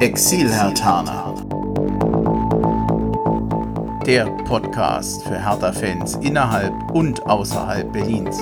[0.00, 1.34] Exil-Hertaner.
[4.06, 8.38] Der Podcast für Hertha-Fans innerhalb und außerhalb Berlins.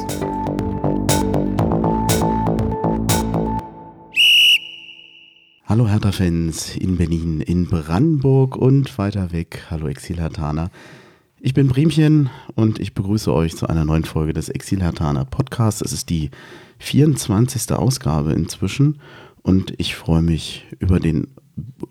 [5.67, 9.65] Hallo Hertha-Fans in Berlin, in Brandenburg und weiter weg.
[9.69, 10.71] Hallo Exil-Hertaner.
[11.41, 15.81] Ich bin Bremchen und ich begrüße euch zu einer neuen Folge des Exil-Hertaner Podcasts.
[15.81, 16.31] Es ist die
[16.79, 17.73] 24.
[17.73, 19.01] Ausgabe inzwischen
[19.43, 21.29] und ich freue mich über den,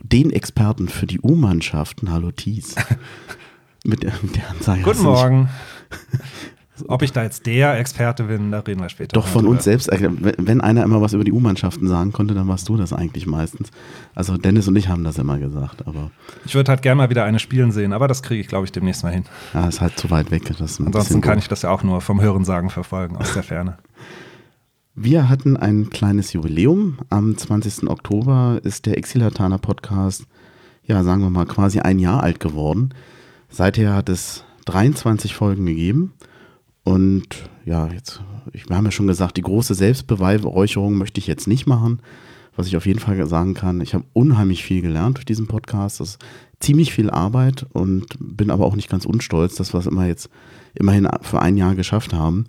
[0.03, 2.11] den Experten für die U-Mannschaften.
[2.11, 2.75] Hallo Thies.
[3.83, 4.81] mit der, mit der Ansage.
[4.81, 5.49] Guten Morgen.
[6.87, 9.13] Ob ich da jetzt der Experte bin, da reden wir später.
[9.13, 12.47] Doch von uns selbst, äh, wenn einer immer was über die U-Mannschaften sagen konnte, dann
[12.47, 13.71] warst du das eigentlich meistens.
[14.13, 16.11] Also Dennis und ich haben das immer gesagt, aber.
[16.45, 18.71] Ich würde halt gerne mal wieder eine spielen sehen, aber das kriege ich, glaube ich,
[18.71, 19.23] demnächst mal hin.
[19.53, 20.43] Ja, ist halt zu weit weg.
[20.49, 23.77] Ansonsten kann ich das ja auch nur vom Hörensagen verfolgen, aus der Ferne.
[24.99, 26.97] Wir hatten ein kleines Jubiläum.
[27.11, 27.87] Am 20.
[27.87, 30.25] Oktober ist der Exilataner Podcast,
[30.85, 32.95] ja, sagen wir mal, quasi ein Jahr alt geworden.
[33.47, 36.13] Seither hat es 23 Folgen gegeben.
[36.83, 37.27] Und
[37.63, 41.99] ja, jetzt, wir haben ja schon gesagt, die große Selbstbeweihräucherung möchte ich jetzt nicht machen.
[42.55, 45.99] Was ich auf jeden Fall sagen kann, ich habe unheimlich viel gelernt durch diesen Podcast.
[45.99, 46.25] Das ist
[46.59, 50.31] ziemlich viel Arbeit und bin aber auch nicht ganz unstolz, dass wir es immer jetzt
[50.73, 52.45] immerhin für ein Jahr geschafft haben.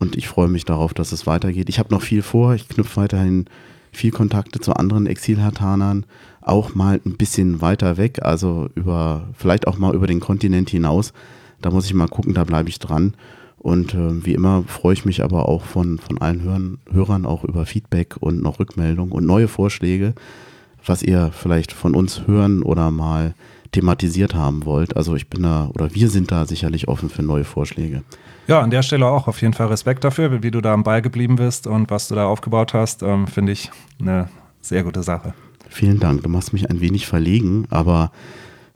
[0.00, 1.68] Und ich freue mich darauf, dass es weitergeht.
[1.68, 2.54] Ich habe noch viel vor.
[2.54, 3.44] Ich knüpfe weiterhin
[3.92, 6.06] viel Kontakte zu anderen Exilhartanern,
[6.40, 11.12] auch mal ein bisschen weiter weg, also über, vielleicht auch mal über den Kontinent hinaus.
[11.60, 13.14] Da muss ich mal gucken, da bleibe ich dran.
[13.58, 17.44] Und äh, wie immer freue ich mich aber auch von, von allen Hörern, Hörern auch
[17.44, 20.14] über Feedback und noch Rückmeldung und neue Vorschläge,
[20.86, 23.34] was ihr vielleicht von uns hören oder mal
[23.72, 24.96] thematisiert haben wollt.
[24.96, 28.02] Also ich bin da oder wir sind da sicherlich offen für neue Vorschläge.
[28.46, 31.02] Ja, an der Stelle auch auf jeden Fall Respekt dafür, wie du da am Ball
[31.02, 34.28] geblieben bist und was du da aufgebaut hast, ähm, finde ich eine
[34.60, 35.34] sehr gute Sache.
[35.68, 36.22] Vielen Dank.
[36.24, 38.10] Du machst mich ein wenig verlegen, aber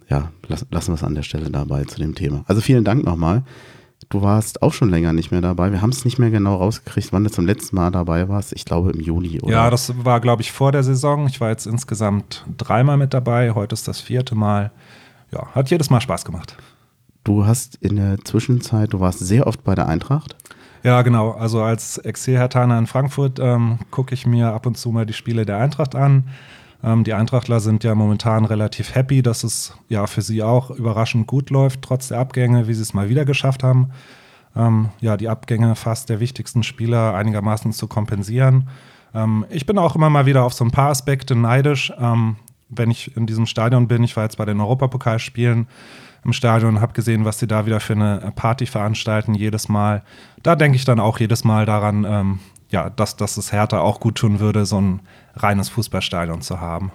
[0.08, 2.44] ja, lass, lassen wir es an der Stelle dabei zu dem Thema.
[2.46, 3.42] Also vielen Dank nochmal.
[4.08, 5.72] Du warst auch schon länger nicht mehr dabei.
[5.72, 8.52] Wir haben es nicht mehr genau rausgekriegt, wann du zum letzten Mal dabei warst.
[8.52, 9.52] Ich glaube im Juni, oder?
[9.52, 11.27] Ja, das war, glaube ich, vor der Saison.
[11.27, 13.52] Ich war jetzt insgesamt dreimal mit dabei.
[13.52, 14.70] Heute ist das vierte Mal.
[15.33, 16.56] Ja, hat jedes Mal Spaß gemacht.
[17.24, 20.36] Du hast in der Zwischenzeit, du warst sehr oft bei der Eintracht.
[20.83, 21.30] Ja, genau.
[21.33, 25.46] Also als Exil-Hertaner in Frankfurt ähm, gucke ich mir ab und zu mal die Spiele
[25.46, 26.28] der Eintracht an.
[26.84, 31.27] Ähm, die Eintrachtler sind ja momentan relativ happy, dass es ja für sie auch überraschend
[31.27, 33.90] gut läuft, trotz der Abgänge, wie sie es mal wieder geschafft haben.
[34.55, 38.68] Ähm, ja, die Abgänge fast der wichtigsten Spieler einigermaßen zu kompensieren.
[39.14, 41.92] Ähm, ich bin auch immer mal wieder auf so ein paar Aspekte neidisch.
[41.98, 42.36] Ähm,
[42.68, 45.66] wenn ich in diesem Stadion bin, ich war jetzt bei den Europapokalspielen,
[46.24, 50.02] im Stadion und habe gesehen, was sie da wieder für eine Party veranstalten, jedes Mal.
[50.42, 52.39] Da denke ich dann auch jedes Mal daran, ähm,
[52.70, 55.01] ja, dass, dass es Hertha auch gut tun würde, so ein
[55.36, 56.92] reines Fußballstadion zu haben.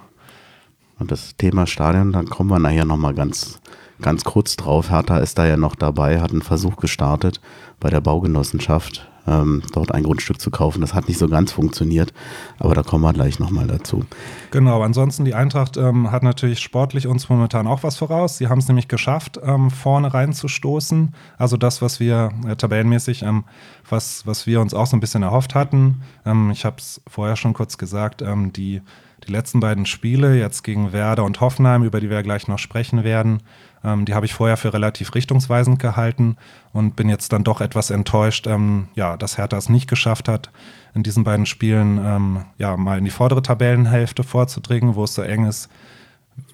[0.98, 3.60] Und das Thema Stadion, dann kommen wir nachher nochmal ganz,
[4.02, 4.90] ganz kurz drauf.
[4.90, 7.40] Hertha ist da ja noch dabei, hat einen Versuch gestartet
[7.80, 10.80] bei der Baugenossenschaft ähm, dort ein Grundstück zu kaufen.
[10.80, 12.12] Das hat nicht so ganz funktioniert,
[12.58, 14.04] aber da kommen wir gleich nochmal dazu.
[14.50, 18.38] Genau, ansonsten die Eintracht ähm, hat natürlich sportlich uns momentan auch was voraus.
[18.38, 21.14] Sie haben es nämlich geschafft, ähm, vorne reinzustoßen.
[21.38, 23.44] Also das, was wir äh, tabellenmäßig, ähm,
[23.88, 26.02] was, was wir uns auch so ein bisschen erhofft hatten.
[26.26, 28.82] Ähm, ich habe es vorher schon kurz gesagt, ähm, die
[29.26, 33.04] die letzten beiden Spiele, jetzt gegen Werder und Hoffenheim, über die wir gleich noch sprechen
[33.04, 33.42] werden,
[33.84, 36.36] ähm, die habe ich vorher für relativ richtungsweisend gehalten
[36.72, 40.50] und bin jetzt dann doch etwas enttäuscht, ähm, ja, dass Hertha es nicht geschafft hat,
[40.94, 45.22] in diesen beiden Spielen ähm, ja, mal in die vordere Tabellenhälfte vorzudringen, wo es so
[45.22, 45.70] eng ist,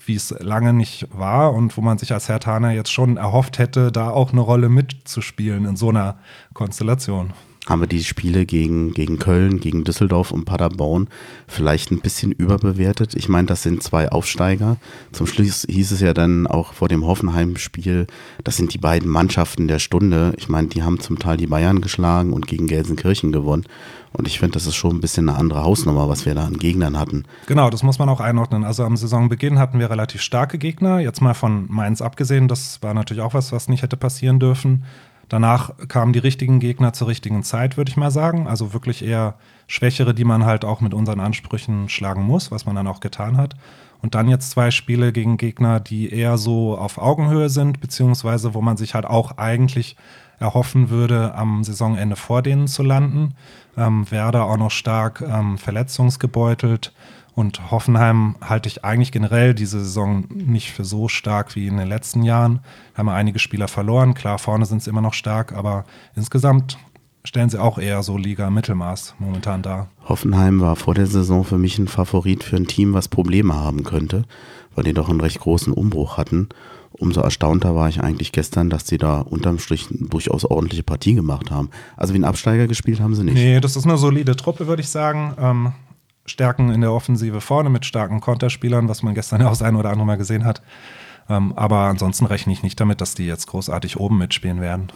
[0.04, 3.92] wie es lange nicht war und wo man sich als Hertaner jetzt schon erhofft hätte,
[3.92, 6.18] da auch eine Rolle mitzuspielen in so einer
[6.54, 7.32] Konstellation
[7.66, 11.08] haben wir die Spiele gegen, gegen Köln, gegen Düsseldorf und Paderborn
[11.48, 13.14] vielleicht ein bisschen überbewertet.
[13.14, 14.76] Ich meine, das sind zwei Aufsteiger.
[15.12, 18.06] Zum Schluss hieß es ja dann auch vor dem Hoffenheim-Spiel,
[18.44, 20.32] das sind die beiden Mannschaften der Stunde.
[20.36, 23.64] Ich meine, die haben zum Teil die Bayern geschlagen und gegen Gelsenkirchen gewonnen.
[24.12, 26.58] Und ich finde, das ist schon ein bisschen eine andere Hausnummer, was wir da an
[26.58, 27.24] Gegnern hatten.
[27.46, 28.64] Genau, das muss man auch einordnen.
[28.64, 31.00] Also am Saisonbeginn hatten wir relativ starke Gegner.
[31.00, 34.84] Jetzt mal von Mainz abgesehen, das war natürlich auch was, was nicht hätte passieren dürfen.
[35.28, 38.46] Danach kamen die richtigen Gegner zur richtigen Zeit, würde ich mal sagen.
[38.46, 39.34] Also wirklich eher
[39.66, 43.36] Schwächere, die man halt auch mit unseren Ansprüchen schlagen muss, was man dann auch getan
[43.36, 43.56] hat.
[44.02, 48.60] Und dann jetzt zwei Spiele gegen Gegner, die eher so auf Augenhöhe sind, beziehungsweise wo
[48.60, 49.96] man sich halt auch eigentlich
[50.38, 53.34] erhoffen würde, am Saisonende vor denen zu landen.
[53.76, 56.92] Ähm, Werder auch noch stark ähm, verletzungsgebeutelt.
[57.36, 61.86] Und Hoffenheim halte ich eigentlich generell diese Saison nicht für so stark wie in den
[61.86, 62.60] letzten Jahren.
[62.94, 64.14] Da haben wir einige Spieler verloren.
[64.14, 65.84] Klar, vorne sind sie immer noch stark, aber
[66.14, 66.78] insgesamt
[67.24, 69.90] stellen sie auch eher so Liga-Mittelmaß momentan dar.
[70.08, 73.84] Hoffenheim war vor der Saison für mich ein Favorit für ein Team, was Probleme haben
[73.84, 74.24] könnte,
[74.74, 76.48] weil die doch einen recht großen Umbruch hatten.
[76.92, 81.50] Umso erstaunter war ich eigentlich gestern, dass sie da unterm Strich durchaus ordentliche Partie gemacht
[81.50, 81.68] haben.
[81.98, 83.34] Also wie ein Absteiger gespielt haben sie nicht.
[83.34, 85.34] Nee, das ist eine solide Truppe, würde ich sagen.
[85.38, 85.72] Ähm,
[86.30, 89.76] Stärken in der Offensive vorne mit starken Konterspielern, was man gestern ja auch das ein
[89.76, 90.62] oder andere Mal gesehen hat.
[91.28, 94.92] Ähm, aber ansonsten rechne ich nicht damit, dass die jetzt großartig oben mitspielen werden.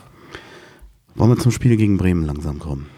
[1.14, 2.88] Wollen wir zum Spiel gegen Bremen langsam kommen?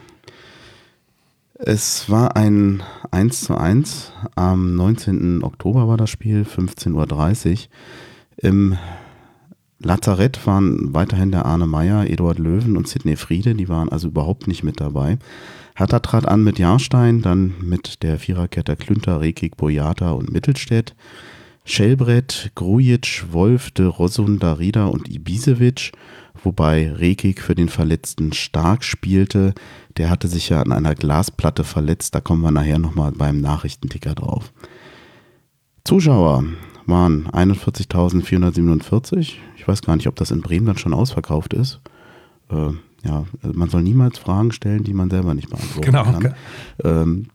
[1.55, 2.83] Es war ein
[3.13, 4.13] 1 zu 1.
[4.35, 5.45] Am 19.
[5.45, 7.57] Oktober war das Spiel, 15.30 Uhr.
[8.37, 8.77] Im
[9.79, 13.55] Lazarett waren weiterhin der Arne Meyer, Eduard Löwen und Sidney Friede.
[13.55, 15.19] Die waren also überhaupt nicht mit dabei.
[15.75, 20.95] Hertha trat an mit Jahrstein, dann mit der Viererkette Klünter, Rekik, Boyata und Mittelstädt.
[21.65, 25.93] Schellbrett, Grujic, Wolf, de Rosun, Darida und Ibisevic,
[26.43, 29.55] wobei Rekik für den Verletzten stark spielte.
[29.97, 34.15] Der hatte sich ja an einer Glasplatte verletzt, da kommen wir nachher nochmal beim Nachrichtenticker
[34.15, 34.53] drauf.
[35.85, 36.45] Zuschauer
[36.87, 39.35] waren 41.447.
[39.57, 41.81] Ich weiß gar nicht, ob das in Bremen dann schon ausverkauft ist.
[42.51, 42.71] Äh,
[43.05, 46.17] ja, also man soll niemals Fragen stellen, die man selber nicht beantworten genau, kann.
[46.17, 46.33] Okay.
[46.85, 47.27] Ähm,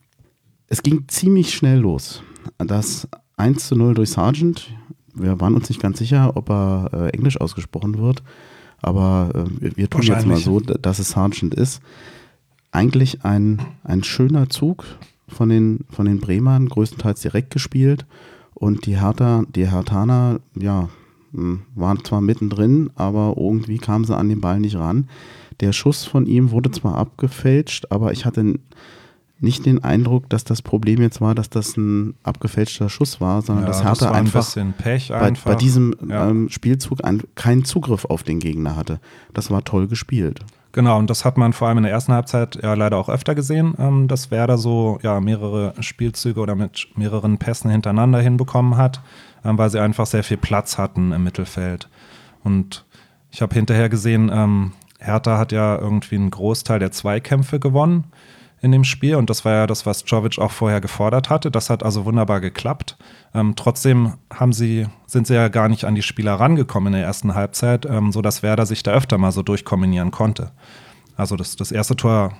[0.68, 2.24] es ging ziemlich schnell los.
[2.58, 4.70] Das 1 zu 0 durch Sargent.
[5.14, 8.24] Wir waren uns nicht ganz sicher, ob er äh, Englisch ausgesprochen wird,
[8.82, 11.82] aber äh, wir, tun jetzt mal so, dass es Sargent ist.
[12.72, 14.86] Eigentlich ein, ein schöner Zug
[15.28, 18.06] von den, von den Bremern, größtenteils direkt gespielt.
[18.54, 20.90] Und die Hertha, die Hertaner, ja,
[21.32, 25.08] waren zwar mittendrin, aber irgendwie kamen sie an den Ball nicht ran.
[25.60, 28.60] Der Schuss von ihm wurde zwar abgefälscht, aber ich hatte
[29.40, 33.66] nicht den Eindruck, dass das Problem jetzt war, dass das ein abgefälschter Schuss war, sondern
[33.66, 35.46] Ja, dass das Hertha war ein einfach, Pech bei, einfach.
[35.52, 36.30] bei diesem Ja.
[36.30, 39.00] ähm, Spielzug ein, keinen Zugriff auf den Gegner hatte.
[39.34, 40.40] Das war toll gespielt.
[40.72, 43.36] Genau, und das hat man vor allem in der ersten Halbzeit ja leider auch öfter
[43.36, 49.02] gesehen, ähm, dass Werder so ja, mehrere Spielzüge oder mit mehreren Pässen hintereinander hinbekommen hat,
[49.46, 51.90] ähm, weil sie einfach sehr viel Platz hatten im Mittelfeld.
[52.44, 52.86] Und
[53.32, 58.06] ich habe hinterher gesehen, ähm, Hertha hat ja irgendwie einen Großteil der Zweikämpfe gewonnen
[58.60, 61.52] in dem Spiel und das war ja das, was Jovic auch vorher gefordert hatte.
[61.52, 62.98] Das hat also wunderbar geklappt.
[63.34, 67.08] Ähm, trotzdem haben sie, sind sie ja gar nicht an die Spieler rangekommen in der
[67.08, 70.52] ersten Halbzeit, ähm, sodass Werder sich da öfter mal so durchkombinieren konnte.
[71.16, 72.34] Also das, das erste Tor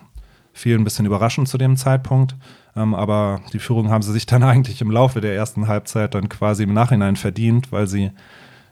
[0.54, 2.36] fiel ein bisschen überraschend zu dem Zeitpunkt,
[2.76, 6.30] ähm, aber die Führung haben sie sich dann eigentlich im Laufe der ersten Halbzeit dann
[6.30, 8.12] quasi im Nachhinein verdient, weil sie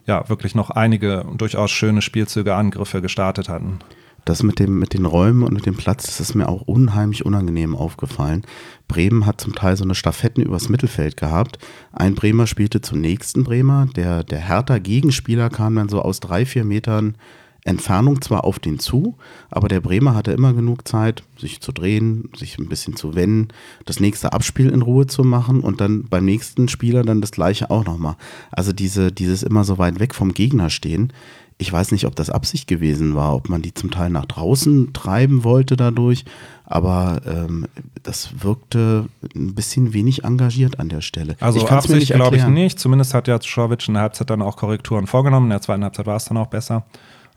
[0.06, 3.80] ja wirklich noch einige durchaus schöne Spielzüge, Angriffe gestartet hatten.
[4.25, 7.25] Das mit, dem, mit den Räumen und mit dem Platz, das ist mir auch unheimlich
[7.25, 8.42] unangenehm aufgefallen.
[8.88, 11.60] Bremen hat zum Teil so eine Stafetten übers Mittelfeld gehabt.
[11.94, 13.88] Ein Bremer spielte zum nächsten Bremer.
[13.96, 17.18] Der, der Hertha-Gegenspieler kam dann so aus drei, vier Metern
[17.65, 19.15] Entfernung zwar auf den zu,
[19.50, 23.47] aber der Bremer hatte immer genug Zeit, sich zu drehen, sich ein bisschen zu wenden,
[23.85, 27.71] das nächste Abspiel in Ruhe zu machen und dann beim nächsten Spieler dann das gleiche
[27.71, 28.17] auch nochmal.
[28.51, 31.12] Also diese, dieses immer so weit weg vom Gegner stehen.
[31.57, 34.94] Ich weiß nicht, ob das Absicht gewesen war, ob man die zum Teil nach draußen
[34.94, 36.25] treiben wollte dadurch,
[36.65, 37.65] aber ähm,
[38.03, 41.35] das wirkte ein bisschen wenig engagiert an der Stelle.
[41.39, 42.77] Also Ich Absicht glaube ich nicht.
[42.79, 45.47] Zumindest hat ja Schorwitsch in der Halbzeit dann auch Korrekturen vorgenommen.
[45.47, 46.85] In der zweiten Halbzeit war es dann auch besser.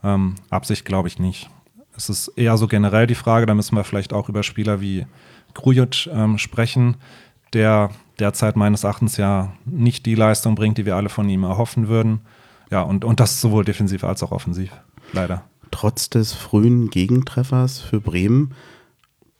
[0.03, 1.49] Ähm, Absicht glaube ich nicht.
[1.95, 5.05] Es ist eher so generell die Frage, da müssen wir vielleicht auch über Spieler wie
[5.53, 6.95] Grujic ähm, sprechen,
[7.53, 11.87] der derzeit meines Erachtens ja nicht die Leistung bringt, die wir alle von ihm erhoffen
[11.87, 12.21] würden.
[12.71, 14.71] Ja, und, und das sowohl defensiv als auch offensiv.
[15.11, 15.43] Leider.
[15.71, 18.53] trotz des frühen Gegentreffers für Bremen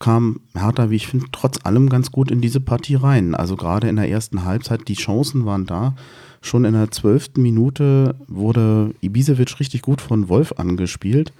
[0.00, 3.34] kam Hertha, wie ich finde, trotz allem ganz gut in diese Partie rein.
[3.34, 5.94] Also gerade in der ersten Halbzeit, die Chancen waren da.
[6.40, 11.32] Schon in der zwölften Minute wurde Ibisevic richtig gut von Wolf angespielt.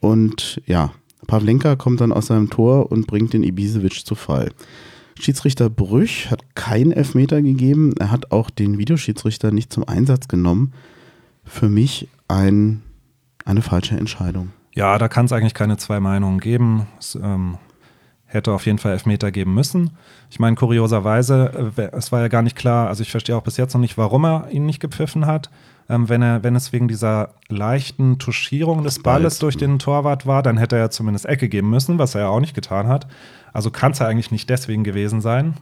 [0.00, 0.92] Und ja,
[1.26, 4.52] Pavlenka kommt dann aus seinem Tor und bringt den Ibisevic zu Fall.
[5.18, 7.94] Schiedsrichter Brüch hat keinen Elfmeter gegeben.
[7.98, 10.72] Er hat auch den Videoschiedsrichter nicht zum Einsatz genommen.
[11.44, 12.82] Für mich ein,
[13.44, 14.50] eine falsche Entscheidung.
[14.74, 16.86] Ja, da kann es eigentlich keine zwei Meinungen geben.
[16.98, 17.56] Es ähm,
[18.36, 19.90] hätte auf jeden Fall Elfmeter geben müssen.
[20.30, 23.56] Ich meine, kurioserweise, äh, es war ja gar nicht klar, also ich verstehe auch bis
[23.56, 25.50] jetzt noch nicht, warum er ihn nicht gepfiffen hat.
[25.88, 30.42] Ähm, wenn, er, wenn es wegen dieser leichten Tuschierung des Balles durch den Torwart war,
[30.42, 33.06] dann hätte er zumindest Ecke geben müssen, was er ja auch nicht getan hat.
[33.52, 35.54] Also kann es ja eigentlich nicht deswegen gewesen sein.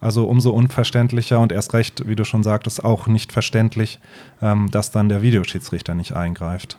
[0.00, 4.00] Also umso unverständlicher und erst recht, wie du schon sagtest, auch nicht verständlich,
[4.42, 6.78] ähm, dass dann der Videoschiedsrichter nicht eingreift.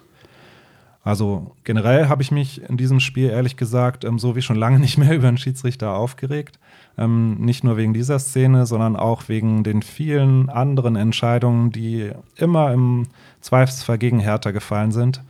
[1.05, 4.79] Also generell habe ich mich in diesem Spiel ehrlich gesagt ähm, so wie schon lange
[4.81, 6.59] nicht mehr über einen Schiedsrichter aufgeregt.
[6.97, 12.73] Ähm, nicht nur wegen dieser Szene, sondern auch wegen den vielen anderen Entscheidungen, die immer
[12.73, 13.07] im
[13.39, 15.21] Zweifelsfall gegen Hertha gefallen sind.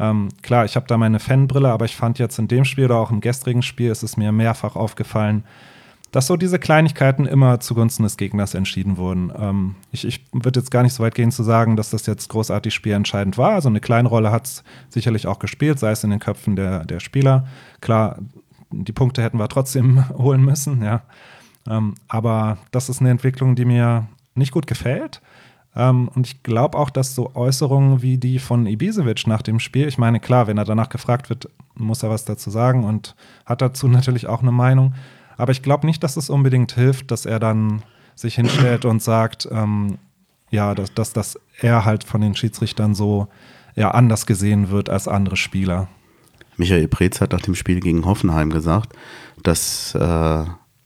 [0.00, 2.96] Ähm, klar, ich habe da meine Fanbrille, aber ich fand jetzt in dem Spiel oder
[2.96, 5.44] auch im gestrigen Spiel ist es mir mehrfach aufgefallen,
[6.10, 9.32] dass so diese Kleinigkeiten immer zugunsten des Gegners entschieden wurden.
[9.38, 12.28] Ähm, ich ich würde jetzt gar nicht so weit gehen zu sagen, dass das jetzt
[12.28, 13.52] großartig spielentscheidend war.
[13.52, 16.84] Also eine kleine Rolle hat es sicherlich auch gespielt, sei es in den Köpfen der,
[16.84, 17.46] der Spieler.
[17.80, 18.18] Klar,
[18.70, 21.02] die Punkte hätten wir trotzdem holen müssen, ja.
[21.68, 25.20] Ähm, aber das ist eine Entwicklung, die mir nicht gut gefällt.
[25.76, 29.86] Ähm, und ich glaube auch, dass so Äußerungen wie die von Ibisevic nach dem Spiel,
[29.86, 33.60] ich meine, klar, wenn er danach gefragt wird, muss er was dazu sagen und hat
[33.62, 34.94] dazu natürlich auch eine Meinung.
[35.38, 37.82] Aber ich glaube nicht, dass es unbedingt hilft, dass er dann
[38.14, 39.96] sich hinstellt und sagt, ähm,
[40.50, 43.28] ja, dass, dass, dass er halt von den Schiedsrichtern so
[43.74, 45.88] ja, anders gesehen wird als andere Spieler.
[46.56, 48.92] Michael Preetz hat nach dem Spiel gegen Hoffenheim gesagt,
[49.44, 50.44] dass äh,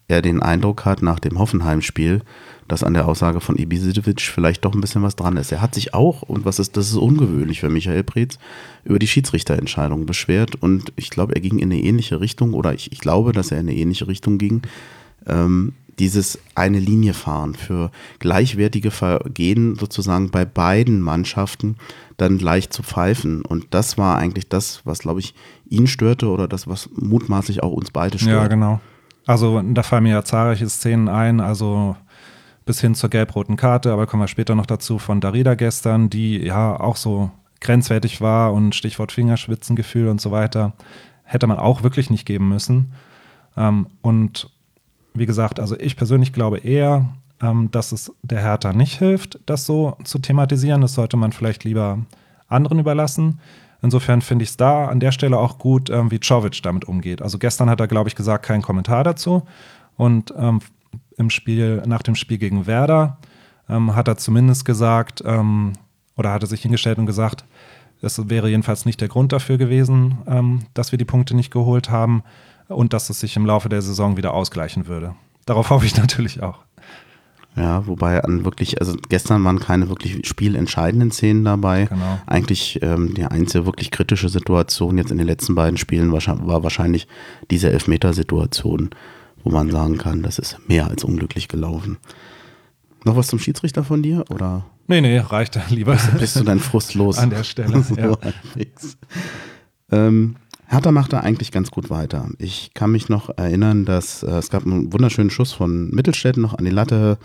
[0.08, 2.22] er den Eindruck hat nach dem Hoffenheim-Spiel,
[2.68, 5.52] dass an der Aussage von Ibisevic vielleicht doch ein bisschen was dran ist.
[5.52, 8.38] Er hat sich auch, und was ist, das ist ungewöhnlich für Michael Preetz,
[8.84, 12.92] über die Schiedsrichterentscheidung beschwert und ich glaube, er ging in eine ähnliche Richtung oder ich,
[12.92, 14.62] ich glaube, dass er in eine ähnliche Richtung ging.
[15.26, 21.76] Ähm, dieses eine Linie fahren für gleichwertige Vergehen sozusagen bei beiden Mannschaften
[22.16, 23.44] dann gleich zu pfeifen.
[23.44, 25.34] Und das war eigentlich das, was, glaube ich,
[25.68, 28.42] ihn störte oder das, was mutmaßlich auch uns beide stört.
[28.42, 28.80] Ja, genau.
[29.26, 31.96] Also da fallen mir ja zahlreiche Szenen ein, also
[32.64, 36.38] bis hin zur gelb-roten Karte, aber kommen wir später noch dazu von Darida gestern, die
[36.38, 40.72] ja auch so grenzwertig war und Stichwort Fingerschwitzengefühl und so weiter,
[41.24, 42.92] hätte man auch wirklich nicht geben müssen.
[43.56, 44.50] Ähm, und
[45.14, 47.06] wie gesagt, also ich persönlich glaube eher,
[47.40, 50.80] ähm, dass es der Hertha nicht hilft, das so zu thematisieren.
[50.80, 51.98] Das sollte man vielleicht lieber
[52.48, 53.40] anderen überlassen.
[53.82, 57.20] Insofern finde ich es da an der Stelle auch gut, ähm, wie Czovic damit umgeht.
[57.20, 59.42] Also gestern hat er, glaube ich, gesagt, keinen Kommentar dazu.
[59.96, 60.60] Und ähm,
[61.16, 63.18] im Spiel, nach dem Spiel gegen Werder
[63.68, 65.72] ähm, hat er zumindest gesagt, ähm,
[66.16, 67.44] oder hat er sich hingestellt und gesagt,
[68.00, 71.90] es wäre jedenfalls nicht der Grund dafür gewesen, ähm, dass wir die Punkte nicht geholt
[71.90, 72.22] haben
[72.68, 75.14] und dass es sich im Laufe der Saison wieder ausgleichen würde.
[75.46, 76.64] Darauf hoffe ich natürlich auch.
[77.54, 81.84] Ja, wobei an wirklich, also gestern waren keine wirklich spielentscheidenden Szenen dabei.
[81.84, 82.18] Genau.
[82.26, 86.62] Eigentlich ähm, die einzige wirklich kritische Situation jetzt in den letzten beiden Spielen war, war
[86.62, 87.06] wahrscheinlich
[87.50, 88.90] diese Elfmetersituation,
[89.44, 91.98] wo man sagen kann, das ist mehr als unglücklich gelaufen.
[93.04, 94.24] Noch was zum Schiedsrichter von dir?
[94.30, 94.64] Oder?
[94.86, 95.96] Nee, nee, reicht lieber.
[96.18, 97.18] Bist du dein Frust los?
[97.18, 97.82] An der Stelle.
[97.88, 98.16] so ja.
[99.90, 102.28] ähm, Hertha macht da eigentlich ganz gut weiter.
[102.38, 106.54] Ich kann mich noch erinnern, dass äh, es gab einen wunderschönen Schuss von Mittelstädt noch
[106.54, 107.18] an die Latte.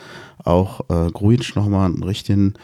[0.43, 2.55] Auch äh, Gruitsch nochmal einen richtigen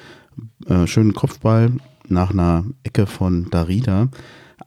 [0.67, 1.71] äh, schönen Kopfball
[2.07, 4.09] nach einer Ecke von Darida.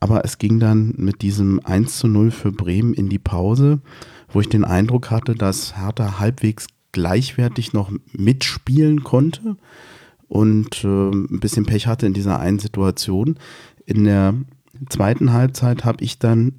[0.00, 3.80] Aber es ging dann mit diesem 1 zu 0 für Bremen in die Pause,
[4.28, 9.56] wo ich den Eindruck hatte, dass Hertha halbwegs gleichwertig noch mitspielen konnte
[10.28, 13.36] und äh, ein bisschen Pech hatte in dieser einen Situation.
[13.84, 14.34] In der
[14.88, 16.52] zweiten Halbzeit habe ich dann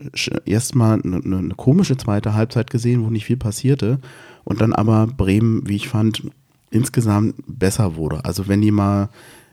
[0.45, 3.99] erstmal eine, eine komische zweite Halbzeit gesehen, wo nicht viel passierte.
[4.43, 6.23] Und dann aber Bremen, wie ich fand,
[6.69, 8.23] insgesamt besser wurde.
[8.23, 9.09] Also wenn die mal,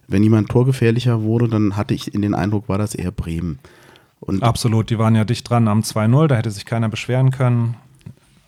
[0.06, 3.58] wenn jemand torgefährlicher wurde, dann hatte ich in den Eindruck, war das eher Bremen.
[4.20, 7.76] Und Absolut, die waren ja dicht dran am 2-0, da hätte sich keiner beschweren können.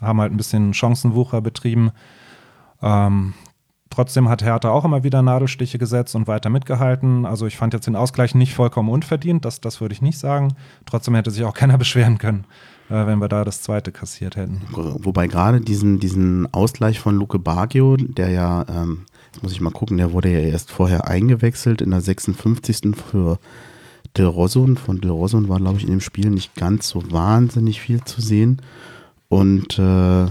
[0.00, 1.92] Haben halt ein bisschen Chancenwucher betrieben.
[2.82, 3.34] Ähm,
[3.96, 7.24] Trotzdem hat Hertha auch immer wieder Nadelstiche gesetzt und weiter mitgehalten.
[7.24, 10.54] Also ich fand jetzt den Ausgleich nicht vollkommen unverdient, das, das würde ich nicht sagen.
[10.84, 12.44] Trotzdem hätte sich auch keiner beschweren können,
[12.90, 14.60] äh, wenn wir da das zweite kassiert hätten.
[14.72, 19.70] Wobei gerade diesen, diesen Ausgleich von Luke Baggio, der ja, ähm, jetzt muss ich mal
[19.70, 22.94] gucken, der wurde ja erst vorher eingewechselt in der 56.
[22.94, 23.38] für
[24.16, 24.76] Del Rosun.
[24.76, 28.20] Von Del Rosun war, glaube ich, in dem Spiel nicht ganz so wahnsinnig viel zu
[28.20, 28.60] sehen.
[29.28, 30.26] Und äh,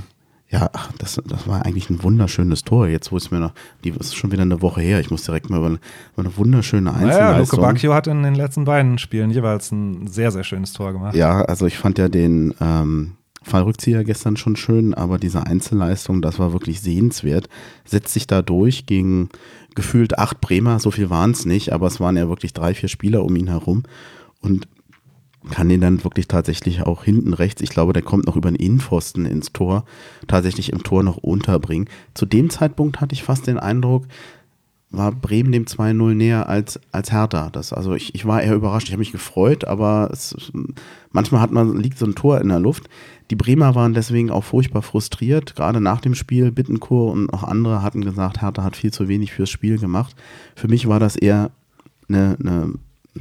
[0.56, 2.88] ja, ach, das, das war eigentlich ein wunderschönes Tor.
[2.88, 5.00] Jetzt, wo es mir noch, die ist schon wieder eine Woche her.
[5.00, 5.80] Ich muss direkt mal über eine,
[6.14, 7.20] über eine wunderschöne Einzelleistung.
[7.20, 10.94] Ja, Luke Bacchio hat in den letzten beiden Spielen jeweils ein sehr, sehr schönes Tor
[10.94, 11.16] gemacht.
[11.16, 16.40] Ja, also ich fand ja den ähm, Fallrückzieher gestern schon schön, aber diese Einzelleistung, das
[16.40, 17.50] war wirklich sehenswert.
[17.84, 19.30] Setzt sich da durch gegen
[19.76, 22.88] gefühlt acht Bremer, so viel waren es nicht, aber es waren ja wirklich drei, vier
[22.90, 23.84] Spieler um ihn herum.
[24.42, 24.68] Und
[25.50, 28.56] kann den dann wirklich tatsächlich auch hinten rechts, ich glaube, der kommt noch über den
[28.56, 29.86] Innenpfosten ins Tor,
[30.28, 31.90] tatsächlich im Tor noch unterbringen.
[32.14, 34.06] Zu dem Zeitpunkt hatte ich fast den Eindruck,
[34.92, 37.50] war Bremen dem 2-0 näher als, als Hertha.
[37.50, 38.88] Das, also ich, ich war eher überrascht.
[38.88, 40.52] Ich habe mich gefreut, aber es,
[41.12, 42.90] manchmal hat man, liegt so ein Tor in der Luft.
[43.32, 45.56] Die Bremer waren deswegen auch furchtbar frustriert.
[45.56, 49.34] Gerade nach dem Spiel, Bittenkur und auch andere hatten gesagt, Hertha hat viel zu wenig
[49.34, 50.16] fürs Spiel gemacht.
[50.56, 51.52] Für mich war das eher
[52.08, 52.74] eine, eine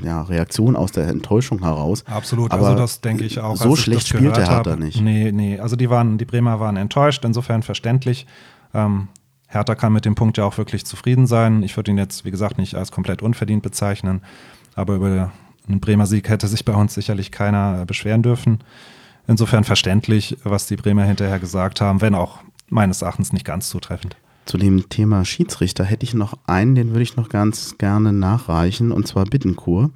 [0.02, 2.04] ja, Reaktion aus der Enttäuschung heraus.
[2.06, 3.56] Absolut, also Aber also das denke ich auch.
[3.56, 5.00] So schlecht spielt der Hertha nicht.
[5.00, 8.26] Nee, nee, also die waren, die Bremer waren enttäuscht, insofern verständlich.
[8.72, 9.08] Ähm,
[9.46, 11.62] Hertha kann mit dem Punkt ja auch wirklich zufrieden sein.
[11.62, 14.22] Ich würde ihn jetzt, wie gesagt, nicht als komplett unverdient bezeichnen,
[14.74, 15.32] aber über
[15.68, 18.58] ein Bremer Sieg hätte sich bei uns sicherlich keiner beschweren dürfen.
[19.26, 24.16] Insofern verständlich, was die Bremer hinterher gesagt haben, wenn auch meines Erachtens nicht ganz zutreffend.
[24.44, 28.92] Zu dem Thema Schiedsrichter hätte ich noch einen, den würde ich noch ganz gerne nachreichen,
[28.92, 29.90] und zwar Bittenkur.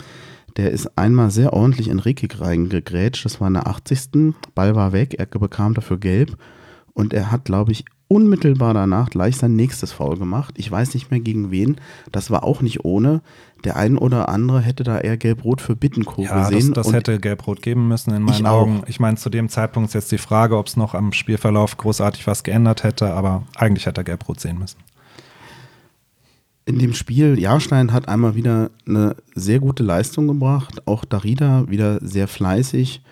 [0.57, 3.25] Der ist einmal sehr ordentlich in Rekik reingegrätscht.
[3.25, 4.35] Das war in der 80.
[4.55, 6.37] Ball war weg, er bekam dafür gelb.
[6.95, 10.55] Und er hat, glaube ich, unmittelbar danach gleich sein nächstes Foul gemacht.
[10.57, 11.77] Ich weiß nicht mehr gegen wen.
[12.11, 13.21] Das war auch nicht ohne.
[13.65, 16.73] Der ein oder andere hätte da eher Gelb-Rot für Bittencourt ja, gesehen.
[16.73, 18.81] Das, das hätte Gelb-Rot geben müssen in meinen ich Augen.
[18.83, 18.89] Auch.
[18.89, 22.27] Ich meine, zu dem Zeitpunkt ist jetzt die Frage, ob es noch am Spielverlauf großartig
[22.27, 24.79] was geändert hätte, aber eigentlich hätte er Gelb-Rot sehen müssen.
[26.65, 30.87] In dem Spiel, Jahrstein hat einmal wieder eine sehr gute Leistung gebracht.
[30.87, 33.03] Auch Darida wieder sehr fleißig.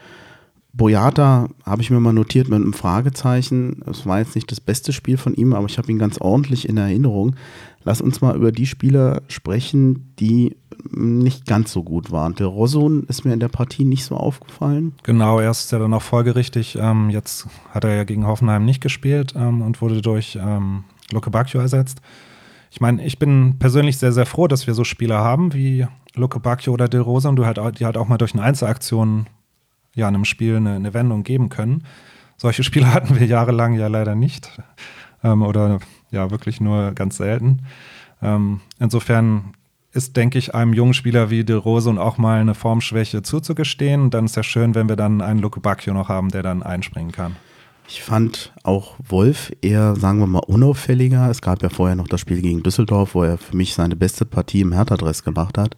[0.76, 3.82] Boyata habe ich mir mal notiert mit einem Fragezeichen.
[3.90, 6.68] Es war jetzt nicht das beste Spiel von ihm, aber ich habe ihn ganz ordentlich
[6.68, 7.34] in Erinnerung.
[7.82, 10.56] Lass uns mal über die Spieler sprechen, die
[10.90, 12.34] nicht ganz so gut waren.
[12.34, 14.92] Der Rosun ist mir in der Partie nicht so aufgefallen.
[15.02, 16.76] Genau, er ist ja dann auch folgerichtig.
[16.78, 21.30] Ähm, jetzt hat er ja gegen Hoffenheim nicht gespielt ähm, und wurde durch ähm, Luke
[21.30, 22.02] Bacchio ersetzt.
[22.70, 26.40] Ich meine, ich bin persönlich sehr, sehr froh, dass wir so Spieler haben wie Luke
[26.40, 29.26] Bacchio oder Del du halt, die halt auch mal durch eine Einzelaktion
[29.96, 31.82] ja, einem Spiel eine, eine Wendung geben können.
[32.36, 34.50] Solche Spiele hatten wir jahrelang ja leider nicht.
[35.24, 35.80] Ähm, oder
[36.12, 37.62] ja, wirklich nur ganz selten.
[38.22, 39.54] Ähm, insofern
[39.92, 44.10] ist, denke ich, einem jungen Spieler wie De Rose und auch mal eine Formschwäche zuzugestehen.
[44.10, 47.12] Dann ist ja schön, wenn wir dann einen Luke Bacchio noch haben, der dann einspringen
[47.12, 47.36] kann.
[47.88, 51.30] Ich fand auch Wolf eher, sagen wir mal, unauffälliger.
[51.30, 54.26] Es gab ja vorher noch das Spiel gegen Düsseldorf, wo er für mich seine beste
[54.26, 55.76] Partie im Hertha-Dress gemacht hat.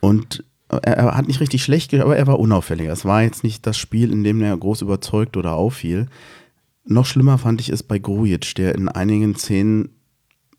[0.00, 2.92] Und er, hat nicht richtig schlecht, aber er war unauffälliger.
[2.92, 6.06] Es war jetzt nicht das Spiel, in dem er groß überzeugt oder auffiel.
[6.84, 9.90] Noch schlimmer fand ich es bei Grujic, der in einigen Szenen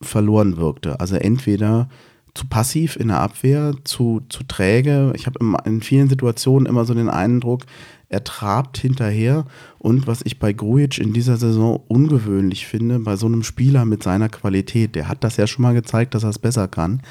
[0.01, 0.99] verloren wirkte.
[0.99, 1.89] Also entweder
[2.33, 5.11] zu passiv in der Abwehr, zu, zu träge.
[5.15, 7.63] Ich habe in vielen Situationen immer so den Eindruck,
[8.09, 9.45] er trabt hinterher.
[9.79, 14.03] Und was ich bei Grujic in dieser Saison ungewöhnlich finde, bei so einem Spieler mit
[14.03, 17.01] seiner Qualität, der hat das ja schon mal gezeigt, dass er es besser kann,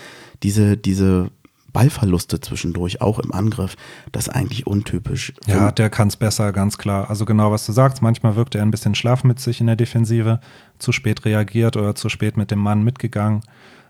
[0.42, 1.30] diese, diese
[1.76, 3.76] Ballverluste zwischendurch, auch im Angriff,
[4.10, 5.34] das ist eigentlich untypisch.
[5.46, 7.10] Ja, der kann es besser, ganz klar.
[7.10, 9.76] Also genau, was du sagst, manchmal wirkt er ein bisschen schlaff mit sich in der
[9.76, 10.40] Defensive,
[10.78, 13.42] zu spät reagiert oder zu spät mit dem Mann mitgegangen.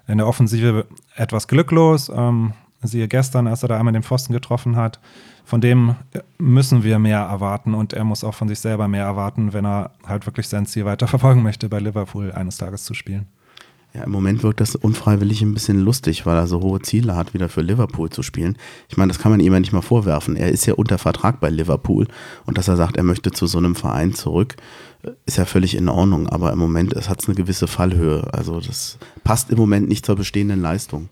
[0.08, 4.74] In der Offensive etwas glücklos, ähm, siehe gestern, als er da einmal den Pfosten getroffen
[4.74, 4.98] hat.
[5.44, 5.94] Von dem
[6.38, 9.92] müssen wir mehr erwarten und er muss auch von sich selber mehr erwarten, wenn er
[10.04, 13.28] halt wirklich sein Ziel weiter verfolgen möchte, bei Liverpool eines Tages zu spielen.
[13.96, 17.32] Ja, im Moment wirkt das unfreiwillig ein bisschen lustig, weil er so hohe Ziele hat,
[17.32, 18.58] wieder für Liverpool zu spielen.
[18.90, 20.36] Ich meine, das kann man ihm ja nicht mal vorwerfen.
[20.36, 22.06] Er ist ja unter Vertrag bei Liverpool
[22.44, 24.56] und dass er sagt, er möchte zu so einem Verein zurück,
[25.24, 26.28] ist ja völlig in Ordnung.
[26.28, 28.28] Aber im Moment hat es eine gewisse Fallhöhe.
[28.34, 31.08] Also das passt im Moment nicht zur bestehenden Leistung.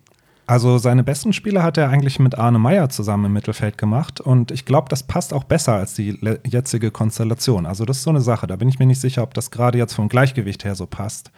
[0.46, 4.50] Also seine besten Spiele hat er eigentlich mit Arne Meyer zusammen im Mittelfeld gemacht und
[4.50, 7.64] ich glaube, das passt auch besser als die jetzige Konstellation.
[7.64, 9.78] Also das ist so eine Sache, da bin ich mir nicht sicher, ob das gerade
[9.78, 11.30] jetzt vom Gleichgewicht her so passt.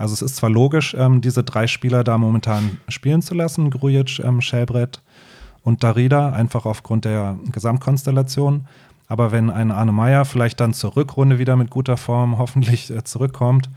[0.00, 4.18] Also es ist zwar logisch, ähm, diese drei Spieler da momentan spielen zu lassen, Grujic,
[4.20, 5.02] ähm, Schellbrett
[5.62, 8.66] und Darida, einfach aufgrund der Gesamtkonstellation.
[9.08, 13.04] Aber wenn ein Arne Meyer vielleicht dann zur Rückrunde wieder mit guter Form hoffentlich äh,
[13.04, 13.68] zurückkommt,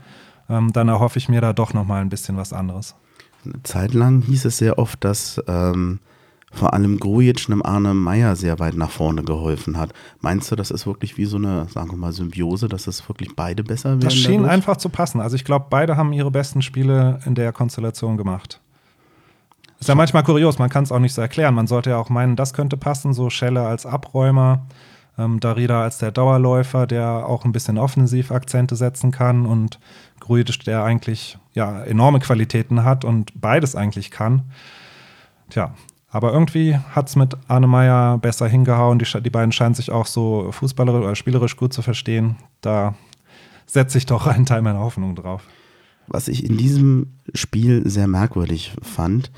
[0.48, 2.94] ähm, dann erhoffe ich mir da doch noch mal ein bisschen was anderes.
[3.44, 6.00] Eine Zeit lang hieß es sehr oft, dass ähm,
[6.54, 9.92] vor allem Grujic einem Arne Meyer sehr weit nach vorne geholfen hat.
[10.20, 13.34] Meinst du, das ist wirklich wie so eine, sagen wir mal, Symbiose, dass es wirklich
[13.34, 14.00] beide besser werden?
[14.00, 14.52] Das schien dadurch?
[14.52, 15.20] einfach zu passen.
[15.20, 18.60] Also ich glaube, beide haben ihre besten Spiele in der Konstellation gemacht.
[19.80, 21.54] Ist ja manchmal kurios, man kann es auch nicht so erklären.
[21.54, 24.66] Man sollte ja auch meinen, das könnte passen, so Schelle als Abräumer,
[25.18, 29.78] ähm, Darida als der Dauerläufer, der auch ein bisschen offensiv Akzente setzen kann und
[30.20, 34.42] Grujic, der eigentlich ja enorme Qualitäten hat und beides eigentlich kann.
[35.50, 35.74] Tja,
[36.14, 39.00] aber irgendwie hat es mit Arne Meyer besser hingehauen.
[39.00, 42.36] Die, die beiden scheinen sich auch so fußballerisch oder spielerisch gut zu verstehen.
[42.60, 42.94] Da
[43.66, 45.42] setze ich doch einen Teil meiner Hoffnung drauf.
[46.06, 49.32] Was ich in diesem Spiel sehr merkwürdig fand,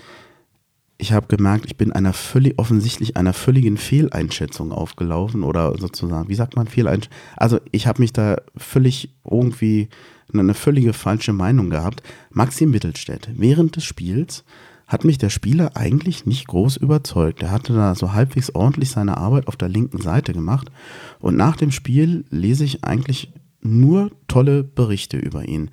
[0.98, 6.34] ich habe gemerkt, ich bin einer völlig offensichtlich einer völligen Fehleinschätzung aufgelaufen oder sozusagen, wie
[6.34, 7.16] sagt man Fehleinschätzung?
[7.38, 9.88] Also ich habe mich da völlig irgendwie
[10.30, 12.02] eine völlige falsche Meinung gehabt.
[12.28, 14.44] Maxim Mittelstädt während des Spiels
[14.87, 17.42] hat mich der Spieler eigentlich nicht groß überzeugt.
[17.42, 20.70] Er hatte da so halbwegs ordentlich seine Arbeit auf der linken Seite gemacht.
[21.18, 25.70] Und nach dem Spiel lese ich eigentlich nur tolle Berichte über ihn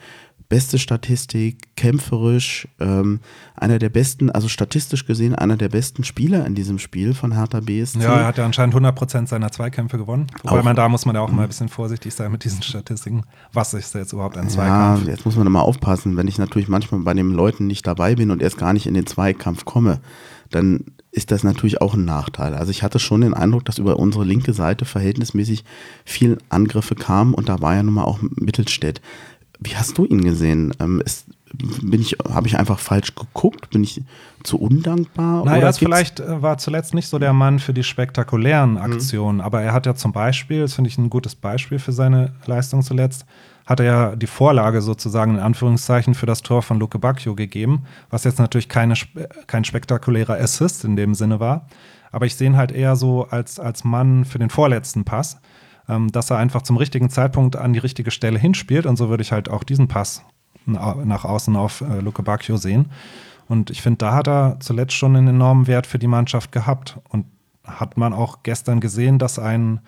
[0.53, 3.21] beste Statistik, kämpferisch, ähm,
[3.55, 7.59] einer der besten, also statistisch gesehen, einer der besten Spieler in diesem Spiel von Hertha
[7.59, 7.99] BSC.
[7.99, 10.27] Ja, er hat ja anscheinend 100% seiner Zweikämpfe gewonnen.
[10.43, 12.61] Wobei auch, man da muss man ja auch mal ein bisschen vorsichtig sein mit diesen
[12.61, 13.23] Statistiken.
[13.51, 15.05] Was ist jetzt überhaupt ein Zweikampf?
[15.05, 18.13] Ja, jetzt muss man mal aufpassen, wenn ich natürlich manchmal bei den Leuten nicht dabei
[18.13, 20.01] bin und erst gar nicht in den Zweikampf komme
[20.53, 22.55] dann ist das natürlich auch ein Nachteil.
[22.55, 25.63] Also ich hatte schon den Eindruck, dass über unsere linke Seite verhältnismäßig
[26.05, 29.01] viel Angriffe kamen und da war ja nun mal auch Mittelstädt.
[29.63, 30.73] Wie hast du ihn gesehen?
[30.79, 33.69] Ähm, ist, bin ich, habe ich einfach falsch geguckt?
[33.69, 34.01] Bin ich
[34.43, 35.45] zu undankbar?
[35.45, 38.77] Naja, es vielleicht äh, war zuletzt nicht so der Mann für die spektakulären mhm.
[38.77, 39.43] Aktionen, mhm.
[39.43, 42.81] aber er hat ja zum Beispiel, das finde ich ein gutes Beispiel für seine Leistung
[42.81, 43.25] zuletzt,
[43.65, 47.83] hat er ja die Vorlage sozusagen in Anführungszeichen für das Tor von Luke Bacchio gegeben,
[48.09, 48.95] was jetzt natürlich keine,
[49.47, 51.67] kein spektakulärer Assist in dem Sinne war.
[52.11, 55.37] Aber ich sehe ihn halt eher so als, als Mann für den vorletzten Pass,
[55.87, 58.85] dass er einfach zum richtigen Zeitpunkt an die richtige Stelle hinspielt.
[58.85, 60.23] Und so würde ich halt auch diesen Pass
[60.65, 62.85] nach außen auf äh, Luke Bacchio sehen.
[63.49, 66.99] Und ich finde, da hat er zuletzt schon einen enormen Wert für die Mannschaft gehabt.
[67.09, 67.25] Und
[67.63, 69.79] hat man auch gestern gesehen, dass ein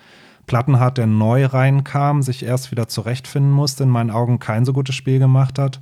[0.46, 4.94] Plattenhardt, der neu reinkam, sich erst wieder zurechtfinden musste, in meinen Augen kein so gutes
[4.94, 5.80] Spiel gemacht hat.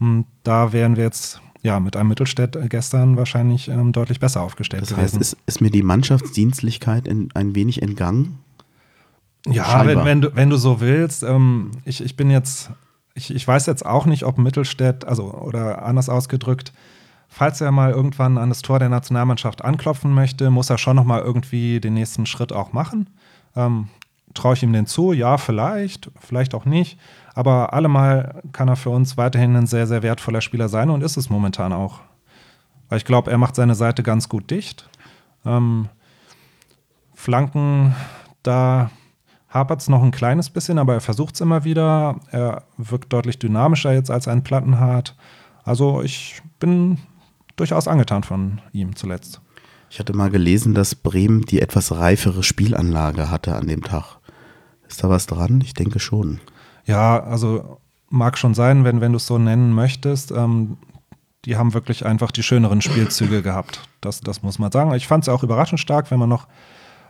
[0.00, 4.82] Und da wären wir jetzt ja mit einem Mittelstädt gestern wahrscheinlich ähm, deutlich besser aufgestellt
[4.82, 5.20] das heißt, gewesen.
[5.20, 8.38] Ist, ist mir die Mannschaftsdienstlichkeit in, ein wenig entgangen?
[9.52, 11.22] Ja, wenn, wenn, du, wenn du so willst.
[11.22, 12.70] Ähm, ich, ich bin jetzt,
[13.14, 16.72] ich, ich weiß jetzt auch nicht, ob Mittelstädt, also oder anders ausgedrückt,
[17.28, 21.04] falls er mal irgendwann an das Tor der Nationalmannschaft anklopfen möchte, muss er schon noch
[21.04, 23.10] mal irgendwie den nächsten Schritt auch machen.
[23.54, 23.88] Ähm,
[24.34, 25.12] Traue ich ihm den zu?
[25.12, 26.98] Ja, vielleicht, vielleicht auch nicht.
[27.34, 31.16] Aber allemal kann er für uns weiterhin ein sehr, sehr wertvoller Spieler sein und ist
[31.16, 32.00] es momentan auch.
[32.88, 34.88] Weil ich glaube, er macht seine Seite ganz gut dicht.
[35.44, 35.88] Ähm,
[37.14, 37.94] Flanken,
[38.42, 38.90] da
[39.48, 42.20] hapert es noch ein kleines bisschen, aber er versucht es immer wieder.
[42.30, 45.16] Er wirkt deutlich dynamischer jetzt als ein Plattenhart.
[45.64, 46.98] Also ich bin
[47.56, 49.40] durchaus angetan von ihm zuletzt.
[49.90, 54.18] Ich hatte mal gelesen, dass Bremen die etwas reifere Spielanlage hatte an dem Tag.
[54.86, 55.60] Ist da was dran?
[55.62, 56.40] Ich denke schon.
[56.84, 57.80] Ja, also
[58.10, 60.30] mag schon sein, wenn, wenn du es so nennen möchtest.
[60.30, 60.78] Ähm,
[61.44, 63.88] die haben wirklich einfach die schöneren Spielzüge gehabt.
[64.00, 64.92] Das, das muss man sagen.
[64.94, 66.46] Ich fand es auch überraschend stark, wenn man noch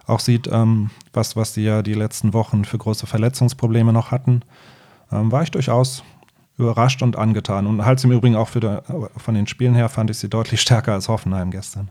[0.08, 4.42] auch sieht, ähm, was, was die ja die letzten Wochen für große Verletzungsprobleme noch hatten.
[5.12, 6.02] Ähm, war ich durchaus
[6.58, 7.66] überrascht und angetan.
[7.66, 8.82] Und halt im Übrigen auch für
[9.16, 11.90] von den Spielen her fand ich sie deutlich stärker als Hoffenheim gestern.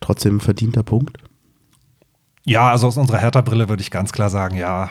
[0.00, 1.18] Trotzdem verdienter Punkt?
[2.44, 4.90] Ja, also aus unserer Hertha-Brille würde ich ganz klar sagen, ja,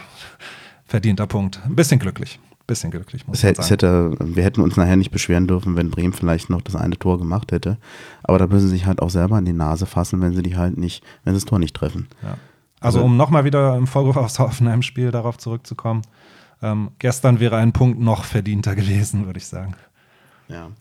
[0.86, 1.60] verdienter Punkt.
[1.66, 2.40] Ein bisschen glücklich.
[2.72, 6.50] Bisschen glücklich, muss man Hätte, wir hätten uns nachher nicht beschweren dürfen, wenn Bremen vielleicht
[6.50, 7.78] noch das eine Tor gemacht hätte.
[8.24, 10.56] Aber da müssen sie sich halt auch selber in die Nase fassen, wenn sie die
[10.56, 12.08] halt nicht, wenn sie das Tor nicht treffen.
[12.24, 12.38] Ja.
[12.80, 16.04] Also, also um nochmal wieder im Vorwurf aufs Hoffenheim-Spiel darauf zurückzukommen.
[16.62, 19.76] Ähm, gestern wäre ein Punkt noch verdienter gewesen, würde ich sagen.
[20.48, 20.72] Ja.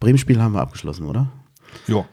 [0.00, 1.28] Bremen-Spiel haben wir abgeschlossen, oder?
[1.86, 2.04] Ja.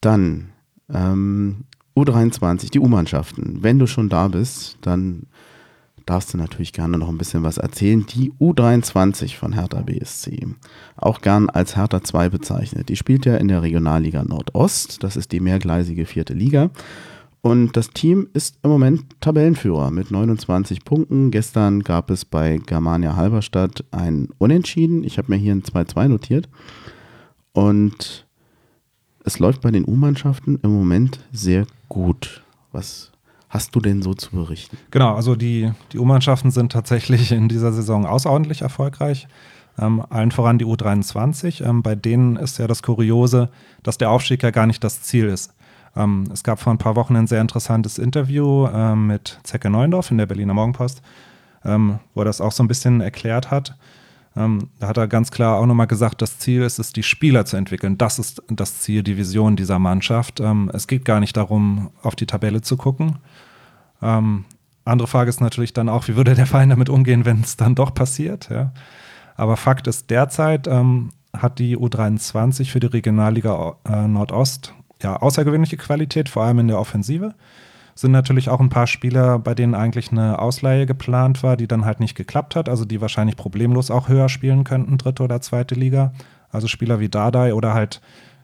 [0.00, 0.52] Dann
[0.88, 3.62] ähm, U23, die U-Mannschaften.
[3.62, 5.26] Wenn du schon da bist, dann
[6.10, 8.04] darfst du natürlich gerne noch ein bisschen was erzählen.
[8.04, 10.44] Die U23 von Hertha BSC,
[10.96, 12.88] auch gern als Hertha 2 bezeichnet.
[12.88, 16.70] Die spielt ja in der Regionalliga Nordost, das ist die mehrgleisige vierte Liga.
[17.42, 21.30] Und das Team ist im Moment Tabellenführer mit 29 Punkten.
[21.30, 25.04] Gestern gab es bei Germania Halberstadt ein Unentschieden.
[25.04, 26.48] Ich habe mir hier ein 2-2 notiert.
[27.52, 28.26] Und
[29.24, 32.42] es läuft bei den U-Mannschaften im Moment sehr gut.
[32.72, 33.12] Was
[33.50, 34.78] hast du denn so zu berichten?
[34.90, 39.28] Genau, also die, die U-Mannschaften sind tatsächlich in dieser Saison außerordentlich erfolgreich.
[39.78, 41.64] Ähm, allen voran die U23.
[41.64, 43.50] Ähm, bei denen ist ja das Kuriose,
[43.82, 45.52] dass der Aufstieg ja gar nicht das Ziel ist.
[45.96, 50.10] Ähm, es gab vor ein paar Wochen ein sehr interessantes Interview äh, mit Zecke Neundorf
[50.10, 51.02] in der Berliner Morgenpost,
[51.64, 53.74] ähm, wo er das auch so ein bisschen erklärt hat.
[54.36, 57.44] Ähm, da hat er ganz klar auch nochmal gesagt, das Ziel ist es, die Spieler
[57.44, 57.98] zu entwickeln.
[57.98, 60.40] Das ist das Ziel, die Vision dieser Mannschaft.
[60.40, 63.16] Ähm, es geht gar nicht darum, auf die Tabelle zu gucken.
[64.02, 64.44] Ähm,
[64.84, 67.74] andere Frage ist natürlich dann auch, wie würde der Verein damit umgehen, wenn es dann
[67.74, 68.48] doch passiert.
[68.50, 68.72] Ja?
[69.36, 75.76] Aber Fakt ist, derzeit ähm, hat die U23 für die Regionalliga äh, Nordost ja außergewöhnliche
[75.76, 77.34] Qualität, vor allem in der Offensive
[78.00, 81.84] sind natürlich auch ein paar Spieler, bei denen eigentlich eine Ausleihe geplant war, die dann
[81.84, 85.74] halt nicht geklappt hat, also die wahrscheinlich problemlos auch höher spielen könnten, dritte oder zweite
[85.74, 86.12] Liga.
[86.50, 88.00] Also Spieler wie Dardai oder halt,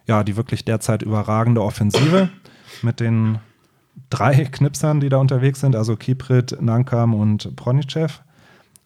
[0.07, 2.29] ja, die wirklich derzeit überragende Offensive
[2.83, 3.39] mit den
[4.11, 8.23] drei Knipsern, die da unterwegs sind, also Kiprit, Nankam und Pronichev,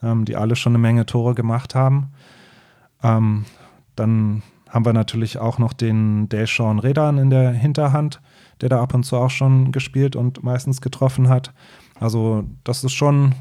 [0.03, 2.13] ähm, die alle schon eine Menge Tore gemacht haben.
[3.03, 3.45] Ähm,
[3.97, 8.21] dann haben wir natürlich auch noch den Deshaun Redan in der Hinterhand,
[8.61, 11.53] der da ab und zu auch schon gespielt und meistens getroffen hat.
[11.99, 13.35] Also das ist schon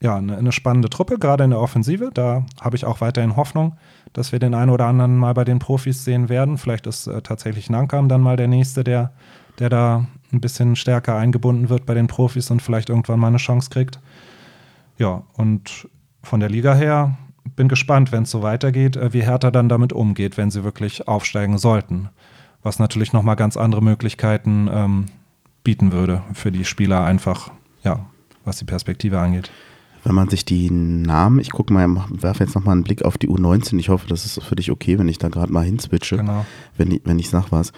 [0.00, 2.10] ja, eine, eine spannende Truppe, gerade in der Offensive.
[2.12, 3.76] Da habe ich auch weiterhin Hoffnung,
[4.12, 6.58] dass wir den einen oder anderen mal bei den Profis sehen werden.
[6.58, 9.12] Vielleicht ist äh, tatsächlich Nankam dann mal der Nächste, der,
[9.58, 13.36] der da ein bisschen stärker eingebunden wird bei den Profis und vielleicht irgendwann mal eine
[13.38, 13.98] Chance kriegt.
[14.98, 15.88] Ja, und
[16.22, 17.16] von der Liga her
[17.56, 21.08] bin gespannt, wenn es so weitergeht, äh, wie Hertha dann damit umgeht, wenn sie wirklich
[21.08, 22.08] aufsteigen sollten.
[22.62, 25.04] was natürlich nochmal ganz andere Möglichkeiten ähm,
[25.64, 27.50] bieten würde für die Spieler einfach,
[27.82, 28.06] ja,
[28.46, 29.50] was die Perspektive angeht.
[30.02, 33.28] Wenn man sich die Namen, ich gucke mal, werfe jetzt nochmal einen Blick auf die
[33.28, 33.78] U19.
[33.78, 36.46] Ich hoffe, das ist für dich okay, wenn ich da gerade mal hinswitche, Genau.
[36.78, 37.72] wenn, ich- wenn ich sag was.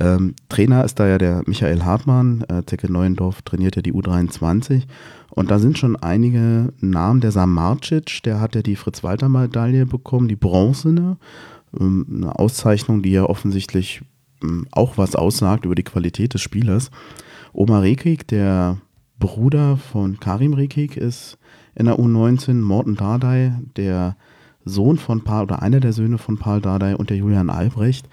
[0.00, 4.84] Ähm, Trainer ist da ja der Michael Hartmann, äh, Zecke Neuendorf trainiert ja die U23
[5.30, 10.26] und da sind schon einige Namen, der Sam Marcic, der hat ja die Fritz-Walter-Medaille bekommen,
[10.28, 11.18] die bronzene,
[11.78, 14.00] ähm, eine Auszeichnung, die ja offensichtlich
[14.42, 16.90] ähm, auch was aussagt über die Qualität des Spielers.
[17.52, 18.78] Omar Rekik, der
[19.18, 21.36] Bruder von Karim Rekik, ist
[21.74, 24.16] in der U19, Morten Dardai, der
[24.64, 28.08] Sohn von Paul oder einer der Söhne von Paul Dardai und der Julian Albrecht.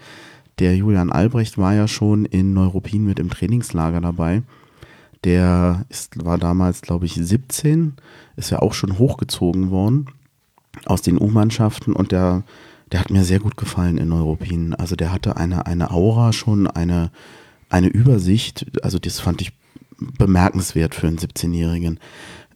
[0.58, 4.42] Der Julian Albrecht war ja schon in Neuruppin mit im Trainingslager dabei.
[5.24, 7.94] Der ist, war damals, glaube ich, 17,
[8.36, 10.06] ist ja auch schon hochgezogen worden
[10.86, 12.44] aus den U-Mannschaften und der,
[12.92, 14.74] der hat mir sehr gut gefallen in Neuruppin.
[14.74, 17.10] Also der hatte eine, eine Aura schon, eine,
[17.68, 18.66] eine Übersicht.
[18.82, 19.52] Also das fand ich
[19.98, 21.98] bemerkenswert für einen 17-Jährigen.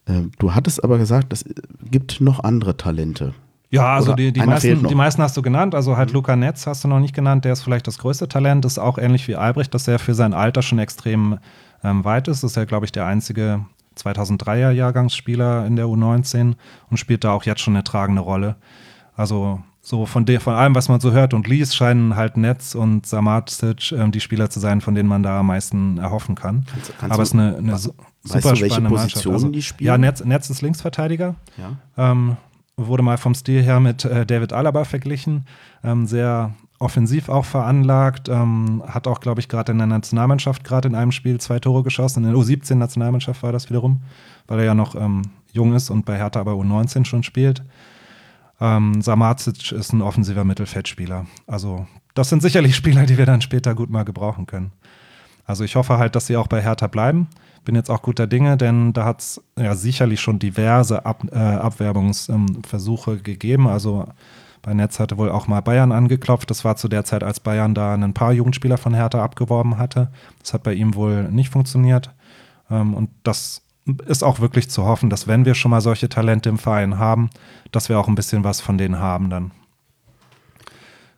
[0.05, 1.45] Äh, Du hattest aber gesagt, es
[1.89, 3.33] gibt noch andere Talente.
[3.73, 5.73] Ja, also die, die, meisten, die meisten hast du genannt.
[5.75, 7.43] Also halt Luca Netz hast du noch nicht genannt.
[7.45, 8.65] Der ist vielleicht das größte Talent.
[8.65, 11.39] Ist auch ähnlich wie Albrecht, dass er für sein Alter schon extrem
[11.83, 12.43] ähm, weit ist.
[12.43, 13.65] Ist ja, glaube ich, der einzige
[13.97, 16.53] 2003er Jahrgangsspieler in der U19
[16.89, 18.55] und spielt da auch jetzt schon eine tragende Rolle.
[19.15, 22.73] Also so von, der, von allem, was man so hört und liest, scheinen halt Netz
[22.73, 26.65] und Samacic ähm, die Spieler zu sein, von denen man da am meisten erhoffen kann.
[26.71, 27.83] Kannst- kannst Aber es ist eine, eine weißt
[28.23, 29.13] super du, welche spannende Mannschaft.
[29.13, 29.87] Positionen Also, die spielen?
[29.87, 31.35] Ja, Netz, Netz ist Linksverteidiger.
[31.57, 32.11] Ja.
[32.11, 32.37] Ähm,
[32.77, 35.45] wurde mal vom Stil her mit äh, David Alaba verglichen.
[35.83, 38.29] Ähm, sehr offensiv auch veranlagt.
[38.29, 41.83] Ähm, hat auch, glaube ich, gerade in der Nationalmannschaft gerade in einem Spiel zwei Tore
[41.83, 42.23] geschossen.
[42.23, 44.01] In der U17-Nationalmannschaft war das wiederum,
[44.47, 47.63] weil er ja noch ähm, jung ist und bei Hertha aber U19 schon spielt.
[48.59, 51.25] Ähm, Samacic ist ein offensiver Mittelfeldspieler.
[51.47, 54.71] Also das sind sicherlich Spieler, die wir dann später gut mal gebrauchen können.
[55.45, 57.27] Also ich hoffe halt, dass sie auch bei Hertha bleiben.
[57.65, 61.37] Bin jetzt auch guter Dinge, denn da hat es ja sicherlich schon diverse Ab äh,
[61.37, 63.67] Abwerbungsversuche gegeben.
[63.67, 64.05] Also
[64.61, 66.49] bei Netz hatte wohl auch mal Bayern angeklopft.
[66.49, 70.09] Das war zu der Zeit, als Bayern da ein paar Jugendspieler von Hertha abgeworben hatte.
[70.39, 72.11] Das hat bei ihm wohl nicht funktioniert.
[72.69, 73.61] Ähm, und das
[74.07, 77.29] ist auch wirklich zu hoffen, dass wenn wir schon mal solche Talente im Verein haben,
[77.71, 79.51] dass wir auch ein bisschen was von denen haben dann.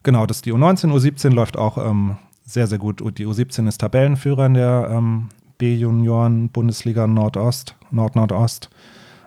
[0.02, 3.02] Genau, das die U19, U17 läuft auch ähm, sehr, sehr gut.
[3.18, 8.70] Die U17 ist Tabellenführer in der ähm, B-Junioren-Bundesliga Nordost, Nord-Nordost.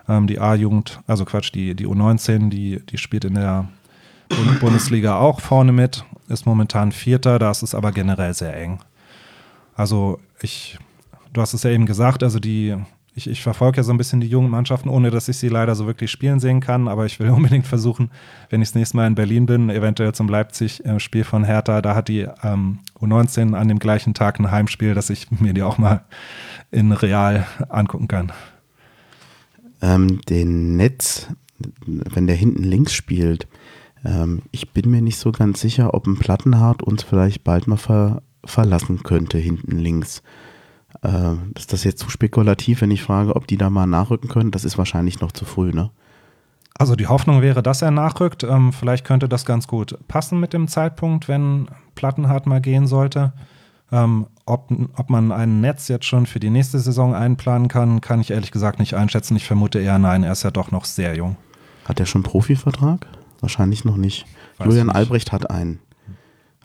[0.07, 3.67] Ähm, die A-Jugend, also Quatsch, die, die U19, die, die spielt in der
[4.29, 8.79] Bund Bundesliga auch vorne mit, ist momentan Vierter, da ist es aber generell sehr eng.
[9.75, 10.77] Also ich,
[11.33, 12.75] du hast es ja eben gesagt, also die,
[13.19, 15.75] ich, ich verfolge ja so ein bisschen die jungen Mannschaften, ohne dass ich sie leider
[15.75, 18.09] so wirklich spielen sehen kann, aber ich will unbedingt versuchen,
[18.49, 22.07] wenn ich das nächste Mal in Berlin bin, eventuell zum Leipzig-Spiel von Hertha, da hat
[22.07, 26.05] die ähm, U19 an dem gleichen Tag ein Heimspiel, dass ich mir die auch mal
[26.71, 28.31] in real angucken kann.
[29.81, 31.27] Ähm, den Netz,
[31.85, 33.47] wenn der hinten links spielt,
[34.05, 37.77] ähm, ich bin mir nicht so ganz sicher, ob ein Plattenhardt uns vielleicht bald mal
[37.77, 40.23] ver verlassen könnte, hinten links.
[41.03, 44.51] Äh, ist das jetzt zu spekulativ, wenn ich frage, ob die da mal nachrücken können?
[44.51, 45.91] Das ist wahrscheinlich noch zu früh, ne?
[46.77, 48.43] Also die Hoffnung wäre, dass er nachrückt.
[48.43, 53.33] Ähm, vielleicht könnte das ganz gut passen mit dem Zeitpunkt, wenn Plattenhardt mal gehen sollte.
[53.91, 58.21] Ähm, ob, ob man ein Netz jetzt schon für die nächste Saison einplanen kann, kann
[58.21, 59.35] ich ehrlich gesagt nicht einschätzen.
[59.35, 61.37] Ich vermute eher nein, er ist ja doch noch sehr jung.
[61.85, 63.07] Hat er schon einen Profivertrag?
[63.41, 64.25] Wahrscheinlich noch nicht.
[64.57, 64.95] Weiß Julian nicht.
[64.95, 65.79] Albrecht hat einen.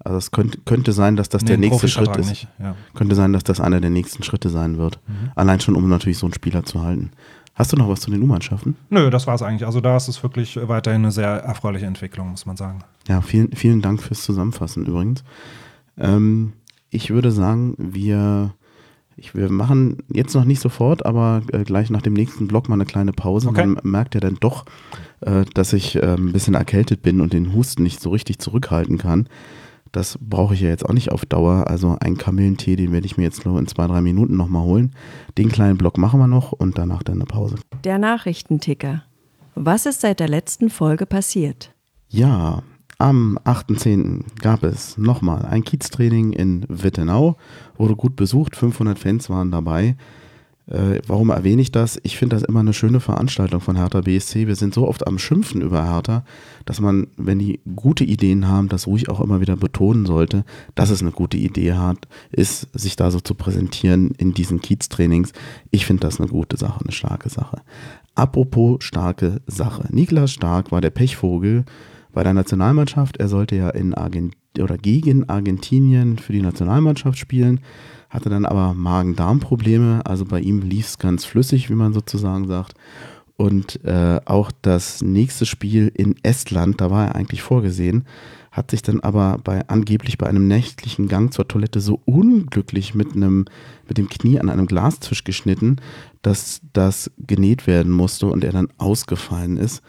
[0.04, 2.46] Also es könnte, könnte sein, dass das Nee, der nächste Schritt ist.
[2.58, 2.76] Ja.
[2.94, 5.00] Könnte sein, dass das einer der nächsten Schritte sein wird.
[5.06, 5.32] Mhm.
[5.34, 7.10] Allein schon, um natürlich so einen Spieler zu halten.
[7.54, 8.76] Hast du noch was zu den U-Mannschaften?
[8.90, 9.64] Nö, das war es eigentlich.
[9.64, 12.80] Also da ist es wirklich weiterhin eine sehr erfreuliche Entwicklung, muss man sagen.
[13.08, 15.24] Ja, vielen, vielen Dank fürs Zusammenfassen übrigens.
[15.96, 16.52] Ähm,
[16.90, 18.54] ich würde sagen, wir,
[19.16, 22.74] ich, wir machen jetzt noch nicht sofort, aber äh, gleich nach dem nächsten Block mal
[22.74, 23.48] eine kleine Pause.
[23.48, 23.66] Okay.
[23.66, 24.64] Man merkt ja dann doch,
[25.20, 28.98] äh, dass ich äh, ein bisschen erkältet bin und den Husten nicht so richtig zurückhalten
[28.98, 29.28] kann.
[29.94, 31.68] Das brauche ich ja jetzt auch nicht auf Dauer.
[31.68, 34.92] Also einen Kamillentee, den werde ich mir jetzt nur in zwei, drei Minuten nochmal holen.
[35.38, 37.54] Den kleinen Block machen wir noch und danach dann eine Pause.
[37.84, 39.04] Der Nachrichtenticker.
[39.54, 41.72] Was ist seit der letzten Folge passiert?
[42.08, 42.64] Ja,
[42.98, 44.40] am 8.10.
[44.40, 47.36] gab es nochmal ein Kieztraining in Wittenau.
[47.76, 49.96] Wurde gut besucht, 500 Fans waren dabei.
[50.66, 52.00] Äh, warum erwähne ich das?
[52.04, 54.46] Ich finde das immer eine schöne Veranstaltung von Hertha BSC.
[54.46, 56.24] Wir sind so oft am Schimpfen über Hertha,
[56.64, 60.90] dass man, wenn die gute Ideen haben, das ruhig auch immer wieder betonen sollte, dass
[60.90, 65.32] es eine gute Idee hat, ist, sich da so zu präsentieren in diesen Kieztrainings.
[65.70, 67.60] Ich finde das eine gute Sache, eine starke Sache.
[68.14, 69.86] Apropos starke Sache.
[69.90, 71.64] Niklas Stark war der Pechvogel
[72.12, 73.18] bei der Nationalmannschaft.
[73.18, 77.60] Er sollte ja in Argentinien oder gegen Argentinien für die Nationalmannschaft spielen,
[78.10, 80.02] hatte dann aber Magen-Darm-Probleme.
[80.04, 82.74] Also bei ihm lief es ganz flüssig, wie man sozusagen sagt.
[83.36, 88.04] Und äh, auch das nächste Spiel in Estland, da war er eigentlich vorgesehen,
[88.52, 93.16] hat sich dann aber bei angeblich bei einem nächtlichen Gang zur Toilette so unglücklich mit
[93.16, 93.46] einem
[93.88, 95.76] mit dem Knie an einem Glastisch geschnitten,
[96.22, 99.82] dass das genäht werden musste und er dann ausgefallen ist.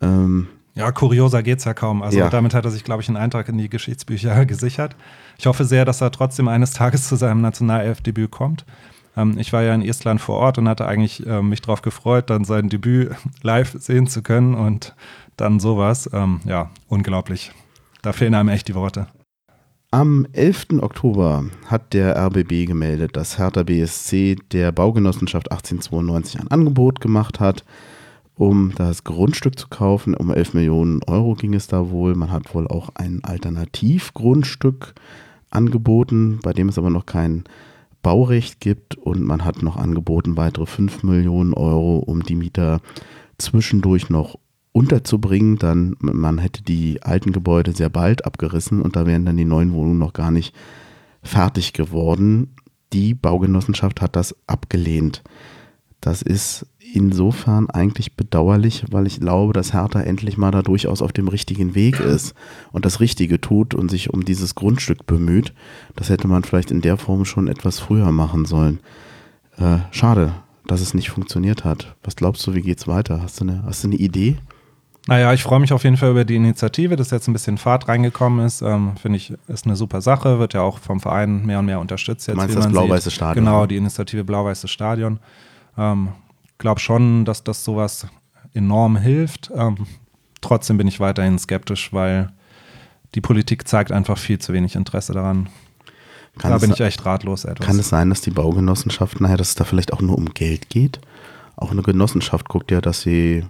[0.00, 2.02] Ähm, ja, kurioser geht es ja kaum.
[2.02, 2.30] Also ja.
[2.30, 4.94] damit hat er sich, glaube ich, einen Eintrag in die Geschichtsbücher gesichert.
[5.36, 8.64] Ich hoffe sehr, dass er trotzdem eines Tages zu seinem Nationalelfdebüt kommt.
[9.16, 12.30] Ähm, ich war ja in Estland vor Ort und hatte eigentlich äh, mich darauf gefreut,
[12.30, 13.10] dann sein Debüt
[13.42, 14.94] live sehen zu können und
[15.36, 16.08] dann sowas.
[16.12, 17.50] Ähm, ja, unglaublich.
[18.02, 19.08] Da fehlen einem echt die Worte.
[19.90, 20.80] Am 11.
[20.80, 27.64] Oktober hat der RBB gemeldet, dass Hertha BSC der Baugenossenschaft 1892 ein Angebot gemacht hat,
[28.38, 30.14] um das Grundstück zu kaufen.
[30.14, 32.14] Um 11 Millionen Euro ging es da wohl.
[32.14, 34.94] Man hat wohl auch ein Alternativgrundstück
[35.50, 37.44] angeboten, bei dem es aber noch kein
[38.00, 42.80] Baurecht gibt und man hat noch angeboten weitere 5 Millionen Euro, um die Mieter
[43.38, 44.38] zwischendurch noch
[44.70, 49.44] unterzubringen, dann man hätte die alten Gebäude sehr bald abgerissen und da wären dann die
[49.44, 50.54] neuen Wohnungen noch gar nicht
[51.22, 52.54] fertig geworden.
[52.92, 55.24] Die Baugenossenschaft hat das abgelehnt.
[56.00, 61.12] Das ist insofern eigentlich bedauerlich, weil ich glaube, dass Hertha endlich mal da durchaus auf
[61.12, 62.34] dem richtigen Weg ist
[62.72, 65.52] und das Richtige tut und sich um dieses Grundstück bemüht.
[65.96, 68.80] Das hätte man vielleicht in der Form schon etwas früher machen sollen.
[69.58, 70.32] Äh, schade,
[70.66, 71.96] dass es nicht funktioniert hat.
[72.02, 73.22] Was glaubst du, wie geht's weiter?
[73.22, 74.38] Hast du eine, hast du eine Idee?
[75.06, 77.88] Naja, ich freue mich auf jeden Fall über die Initiative, dass jetzt ein bisschen Fahrt
[77.88, 78.60] reingekommen ist.
[78.60, 81.80] Ähm, Finde ich, ist eine super Sache, wird ja auch vom Verein mehr und mehr
[81.80, 82.26] unterstützt.
[82.28, 83.46] Jetzt, du meinst das blau-weiße Stadion?
[83.46, 85.18] Genau, die Initiative Blau-Weißes Stadion.
[85.78, 86.08] Ähm,
[86.58, 88.06] glaube schon, dass das sowas
[88.54, 89.50] enorm hilft.
[89.54, 89.86] Ähm,
[90.40, 92.32] trotzdem bin ich weiterhin skeptisch, weil
[93.14, 95.48] die Politik zeigt einfach viel zu wenig Interesse daran.
[96.38, 97.66] Kann da bin ich echt ratlos etwas.
[97.66, 100.68] Kann es sein, dass die Baugenossenschaften, naja, dass es da vielleicht auch nur um Geld
[100.68, 101.00] geht?
[101.56, 103.44] Auch eine Genossenschaft guckt ja, dass sie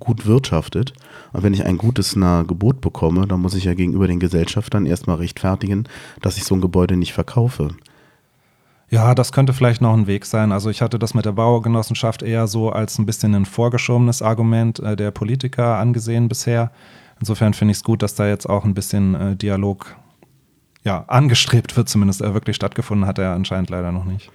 [0.00, 0.92] gut wirtschaftet.
[1.32, 4.86] Und wenn ich ein gutes na, Gebot bekomme, dann muss ich ja gegenüber den Gesellschaftern
[4.86, 5.84] erstmal rechtfertigen,
[6.22, 7.68] dass ich so ein Gebäude nicht verkaufe.
[8.88, 10.52] Ja, das könnte vielleicht noch ein Weg sein.
[10.52, 14.78] Also ich hatte das mit der Baugenossenschaft eher so als ein bisschen ein vorgeschobenes Argument
[14.78, 16.70] äh, der Politiker angesehen bisher.
[17.18, 19.96] Insofern finde ich es gut, dass da jetzt auch ein bisschen äh, Dialog
[20.84, 24.30] ja, angestrebt wird, zumindest er wirklich stattgefunden hat er anscheinend leider noch nicht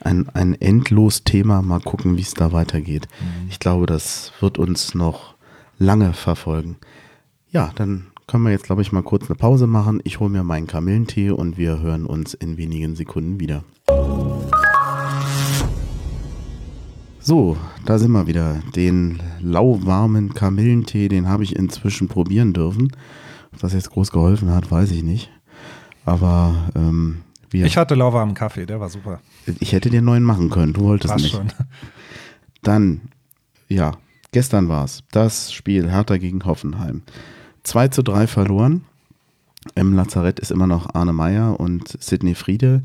[0.00, 1.62] ein, ein endlos Thema.
[1.62, 3.08] Mal gucken, wie es da weitergeht.
[3.20, 3.48] Mhm.
[3.48, 5.34] Ich glaube, das wird uns noch
[5.78, 6.76] lange verfolgen.
[7.50, 10.00] Ja, dann können wir jetzt, glaube ich, mal kurz eine Pause machen.
[10.04, 13.64] Ich hole mir meinen Kamillentee und wir hören uns in wenigen Sekunden wieder.
[17.18, 18.62] So, da sind wir wieder.
[18.76, 22.92] Den lauwarmen Kamillentee, den habe ich inzwischen probieren dürfen.
[23.52, 25.28] Ob das jetzt groß geholfen hat, weiß ich nicht.
[26.04, 27.66] Aber ähm, wir.
[27.66, 29.18] Ich hatte lauwarmen Kaffee, der war super.
[29.58, 31.34] Ich hätte dir neuen machen können, du wolltest Passt nicht.
[31.34, 31.48] Schon.
[32.62, 33.00] Dann,
[33.66, 33.96] ja,
[34.30, 35.02] gestern war es.
[35.10, 37.02] Das Spiel Hertha gegen Hoffenheim.
[37.62, 38.84] 2 zu 3 verloren.
[39.74, 42.80] Im Lazarett ist immer noch Arne Meyer und Sidney Friede.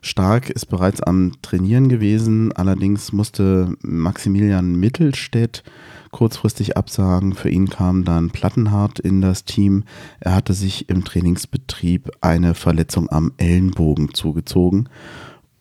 [0.00, 5.64] Stark ist bereits am Trainieren gewesen, allerdings musste Maximilian Mittelstädt
[6.12, 7.34] kurzfristig absagen.
[7.34, 9.84] Für ihn kam dann Plattenhardt in das Team.
[10.20, 14.88] Er hatte sich im Trainingsbetrieb eine Verletzung am Ellenbogen zugezogen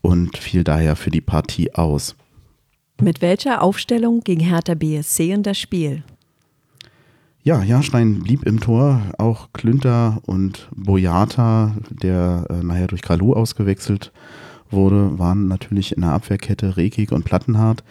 [0.01, 2.15] und fiel daher für die Partie aus.
[3.01, 6.03] Mit welcher Aufstellung ging Hertha BSC in das Spiel?
[7.41, 9.01] Ja, Jahrstein blieb im Tor.
[9.17, 14.11] Auch Klünter und Boyata, der äh, nachher durch Kalu ausgewechselt
[14.69, 17.83] wurde, waren natürlich in der Abwehrkette Rekik und Plattenhardt.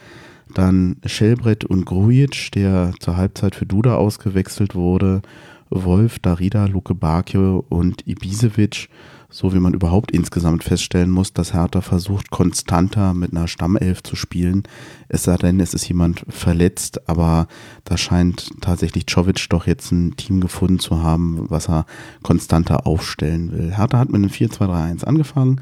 [0.53, 5.23] Dann Schellbrett und Grujic, der zur Halbzeit für Duda ausgewechselt wurde.
[5.71, 8.89] Wolf, Darida, Luke Bakio und Ibisevic
[9.31, 14.17] so wie man überhaupt insgesamt feststellen muss, dass Hertha versucht, konstanter mit einer Stammelf zu
[14.17, 14.63] spielen.
[15.09, 17.47] Es sei denn, es ist jemand verletzt, aber
[17.85, 21.85] da scheint tatsächlich Czovic doch jetzt ein Team gefunden zu haben, was er
[22.23, 23.77] konstanter aufstellen will.
[23.77, 25.61] Hertha hat mit einem 4-2-3-1 angefangen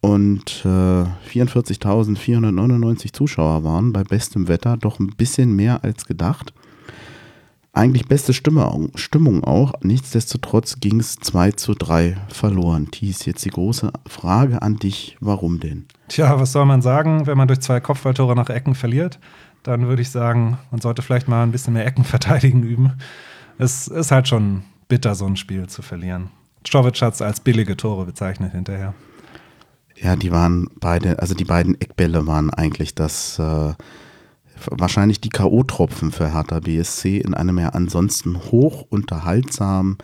[0.00, 6.52] und äh, 44.499 Zuschauer waren bei bestem Wetter doch ein bisschen mehr als gedacht
[7.76, 9.74] eigentlich beste Stimme, Stimmung auch.
[9.82, 12.90] Nichtsdestotrotz ging es 2 zu 3 verloren.
[12.90, 15.86] Thies, jetzt die große Frage an dich, warum denn?
[16.08, 19.18] Tja, was soll man sagen, wenn man durch zwei Kopfballtore nach Ecken verliert?
[19.62, 22.92] Dann würde ich sagen, man sollte vielleicht mal ein bisschen mehr Eckenverteidigen üben.
[23.58, 26.30] Es ist halt schon bitter, so ein Spiel zu verlieren.
[26.66, 28.94] Strovic hat es als billige Tore bezeichnet hinterher.
[29.96, 33.72] Ja, die waren beide, also die beiden Eckbälle waren eigentlich das äh,
[34.70, 39.98] wahrscheinlich die K.O.-Tropfen für Hertha BSC in einem ja ansonsten hoch unterhaltsamen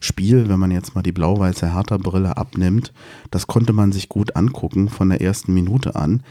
[0.00, 2.92] Spiel, wenn man jetzt mal die blau-weiße Hertha-Brille abnimmt,
[3.30, 6.22] das konnte man sich gut angucken von der ersten Minute an.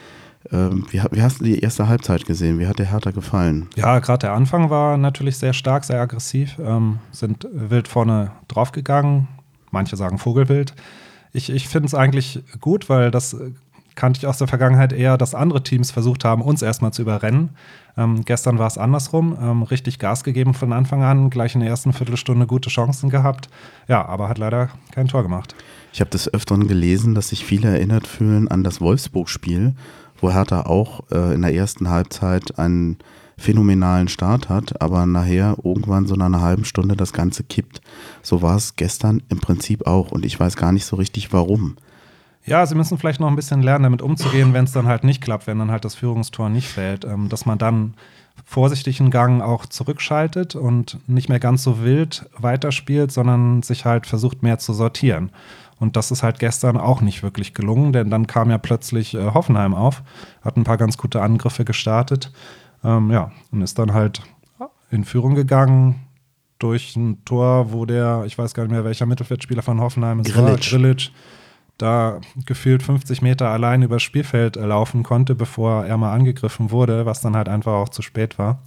[0.52, 2.60] Ähm, wie, hast du die erste Halbzeit gesehen?
[2.60, 3.68] Wie hat der Hertha gefallen?
[3.76, 9.28] Ja, gerade der Anfang war natürlich sehr stark, sehr aggressiv, ähm, sind wild vorne draufgegangen.
[9.72, 10.74] Manche sagen Vogelwild.
[11.34, 13.36] Ich, ich finde es eigentlich gut, weil das
[13.98, 17.50] kannte ich aus der Vergangenheit eher, dass andere Teams versucht haben, uns erstmal zu überrennen.
[17.98, 21.70] Ähm, gestern war es andersrum, ähm, richtig Gas gegeben von Anfang an, gleich in der
[21.70, 23.50] ersten Viertelstunde gute Chancen gehabt.
[23.90, 25.56] Ja, aber hat leider kein Tor gemacht.
[25.92, 29.74] Ich habe des Öfteren gelesen, dass sich viele erinnert fühlen an das Wolfsburg-Spiel,
[30.22, 32.98] wo Hertha auch äh, in der ersten Halbzeit einen
[33.40, 37.82] phänomenalen Start hat, aber nachher irgendwann so nach einer halben Stunde das Ganze kippt.
[38.22, 41.78] So war es gestern im Prinzip auch und ich weiß gar nicht so richtig warum.
[42.48, 45.22] Ja, sie müssen vielleicht noch ein bisschen lernen, damit umzugehen, wenn es dann halt nicht
[45.22, 47.94] klappt, wenn dann halt das Führungstor nicht fällt, ähm, dass man dann
[48.46, 54.44] vorsichtigen Gang auch zurückschaltet und nicht mehr ganz so wild weiterspielt, sondern sich halt versucht
[54.44, 55.32] mehr zu sortieren.
[55.80, 59.34] Und das ist halt gestern auch nicht wirklich gelungen, denn dann kam ja plötzlich äh,
[59.34, 60.02] Hoffenheim auf,
[60.42, 62.32] hat ein paar ganz gute Angriffe gestartet.
[62.84, 64.22] Ähm, ja, und ist dann halt
[64.90, 66.08] in Führung gegangen
[66.60, 70.34] durch ein Tor, wo der, ich weiß gar nicht mehr, welcher Mittelfeldspieler von Hoffenheim ist,
[70.34, 70.62] Grilic.
[70.62, 71.12] Grilic
[71.78, 77.22] da gefühlt 50 Meter allein übers Spielfeld laufen konnte, bevor er mal angegriffen wurde, was
[77.22, 78.60] dann halt einfach auch zu spät war.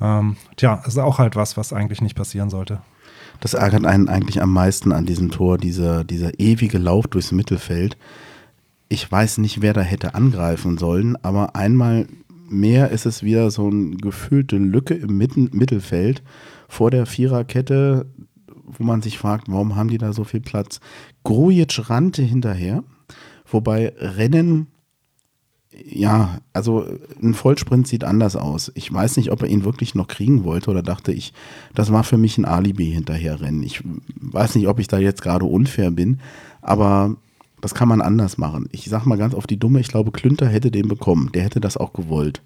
[0.00, 2.80] Ähm, tja, ist auch halt was, was eigentlich nicht passieren sollte.
[3.40, 7.96] Das ärgert einen eigentlich am meisten an diesem Tor, dieser, dieser ewige Lauf durchs Mittelfeld.
[8.88, 12.06] Ich weiß nicht, wer da hätte angreifen sollen, aber einmal
[12.48, 16.22] mehr ist es wieder so eine gefühlte Lücke im Mitten Mittelfeld
[16.68, 18.06] vor der Viererkette,
[18.66, 20.80] wo man sich fragt, warum haben die da so viel Platz?
[21.24, 22.84] Grujic rannte hinterher,
[23.50, 24.68] wobei Rennen
[25.84, 26.86] ja, also
[27.22, 28.72] ein Vollsprint sieht anders aus.
[28.74, 31.32] Ich weiß nicht, ob er ihn wirklich noch kriegen wollte oder dachte ich,
[31.74, 33.62] das war für mich ein Alibi hinterherrennen.
[33.62, 33.82] Ich
[34.20, 36.20] weiß nicht, ob ich da jetzt gerade unfair bin,
[36.62, 37.16] aber
[37.60, 38.68] das kann man anders machen.
[38.72, 41.30] Ich sag mal ganz auf die Dumme, ich glaube, Klünter hätte den bekommen.
[41.32, 42.42] Der hätte das auch gewollt.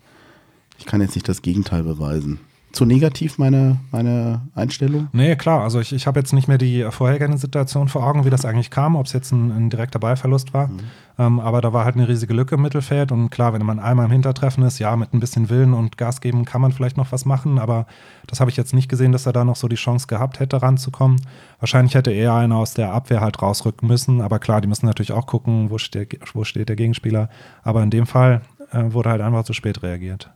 [0.78, 2.40] Ich kann jetzt nicht das Gegenteil beweisen
[2.72, 5.08] zu negativ meine, meine Einstellung?
[5.12, 5.62] Nee, klar.
[5.62, 8.70] Also ich, ich habe jetzt nicht mehr die vorhergehende Situation vor Augen, wie das eigentlich
[8.70, 10.68] kam, ob es jetzt ein, ein, direkter Ballverlust war.
[10.68, 10.78] Mhm.
[11.18, 13.10] Ähm, aber da war halt eine riesige Lücke im Mittelfeld.
[13.10, 16.20] Und klar, wenn man einmal im Hintertreffen ist, ja, mit ein bisschen Willen und Gas
[16.20, 17.58] geben kann man vielleicht noch was machen.
[17.58, 17.86] Aber
[18.28, 20.62] das habe ich jetzt nicht gesehen, dass er da noch so die Chance gehabt hätte,
[20.62, 21.20] ranzukommen.
[21.58, 24.20] Wahrscheinlich hätte eher einer aus der Abwehr halt rausrücken müssen.
[24.20, 27.28] Aber klar, die müssen natürlich auch gucken, wo steht, wo steht der Gegenspieler.
[27.64, 30.30] Aber in dem Fall äh, wurde halt einfach zu spät reagiert.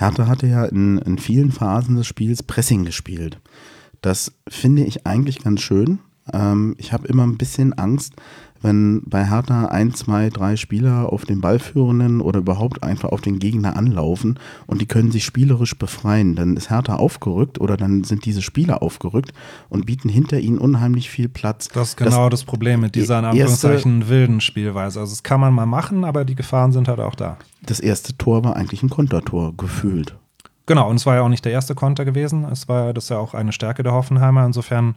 [0.00, 3.38] Hertha hatte ja in, in vielen Phasen des Spiels Pressing gespielt.
[4.00, 5.98] Das finde ich eigentlich ganz schön.
[6.32, 8.14] Ähm, ich habe immer ein bisschen Angst,
[8.62, 13.38] wenn bei Hertha ein, zwei, drei Spieler auf den Ballführenden oder überhaupt einfach auf den
[13.38, 18.24] Gegner anlaufen und die können sich spielerisch befreien, dann ist Hertha aufgerückt oder dann sind
[18.24, 19.32] diese Spieler aufgerückt
[19.68, 21.68] und bieten hinter ihnen unheimlich viel Platz.
[21.68, 25.00] Das ist genau das, das Problem mit dieser in Anführungszeichen wilden Spielweise.
[25.00, 27.38] Also das kann man mal machen, aber die Gefahren sind halt auch da.
[27.62, 30.16] Das erste Tor war eigentlich ein Kontertor, gefühlt.
[30.66, 32.44] Genau, und es war ja auch nicht der erste Konter gewesen.
[32.44, 34.46] Es war das ja auch eine Stärke der Hoffenheimer.
[34.46, 34.94] Insofern,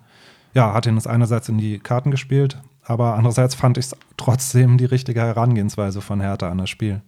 [0.54, 4.78] ja, hat ihn das einerseits in die Karten gespielt, aber andererseits fand ich es trotzdem
[4.78, 7.02] die richtige Herangehensweise von Hertha an das Spiel.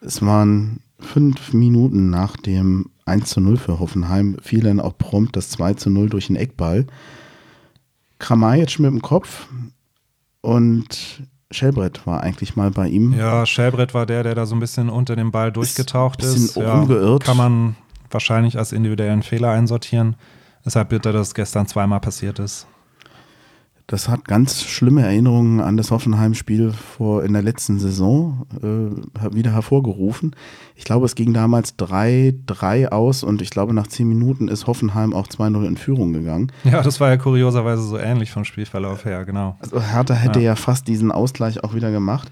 [0.00, 5.36] Es waren fünf Minuten nach dem 1 zu 0 für Hoffenheim, fiel dann auch prompt
[5.36, 6.86] das 2 zu 0 durch den Eckball.
[8.18, 9.48] Kramaric mit dem Kopf
[10.42, 13.12] und Schellbrett war eigentlich mal bei ihm.
[13.12, 16.34] Ja, Schellbrett war der, der da so ein bisschen unter dem Ball durchgetaucht ist.
[16.34, 16.56] Bisschen ist.
[16.56, 17.22] umgeirrt.
[17.22, 17.76] Ja, kann man
[18.10, 20.16] wahrscheinlich als individuellen Fehler einsortieren.
[20.64, 22.66] Deshalb bitte, dass es gestern zweimal passiert ist.
[23.90, 29.52] Das hat ganz schlimme Erinnerungen an das Hoffenheim-Spiel vor in der letzten Saison äh, wieder
[29.52, 30.36] hervorgerufen.
[30.76, 35.12] Ich glaube, es ging damals 3-3 aus und ich glaube, nach 10 Minuten ist Hoffenheim
[35.12, 36.52] auch 2-0 in Führung gegangen.
[36.62, 39.56] Ja, das war ja kurioserweise so ähnlich vom Spielverlauf her, genau.
[39.58, 42.30] Also Hertha hätte ja, ja fast diesen Ausgleich auch wieder gemacht.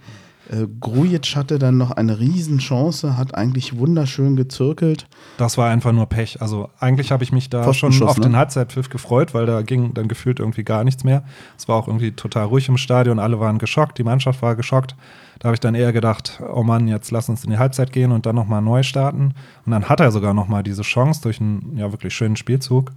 [0.50, 5.06] Äh, Grujic hatte dann noch eine Riesenchance, hat eigentlich wunderschön gezirkelt.
[5.36, 6.40] Das war einfach nur Pech.
[6.40, 8.24] Also eigentlich habe ich mich da schon auf ne?
[8.24, 11.22] den Halbzeitpfiff gefreut, weil da ging dann gefühlt irgendwie gar nichts mehr.
[11.56, 14.94] Es war auch irgendwie total ruhig im Stadion, alle waren geschockt, die Mannschaft war geschockt.
[15.38, 18.10] Da habe ich dann eher gedacht, oh Mann, jetzt lass uns in die Halbzeit gehen
[18.10, 19.34] und dann nochmal neu starten.
[19.64, 22.92] Und dann hat er sogar nochmal diese Chance durch einen ja wirklich schönen Spielzug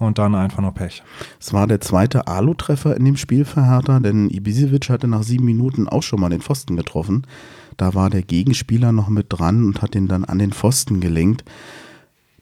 [0.00, 1.02] und dann einfach nur Pech.
[1.38, 5.44] Es war der zweite Alu-Treffer in dem Spiel für Hertha, denn Ibisevic hatte nach sieben
[5.44, 7.26] Minuten auch schon mal den Pfosten getroffen.
[7.76, 11.44] Da war der Gegenspieler noch mit dran und hat den dann an den Pfosten gelenkt.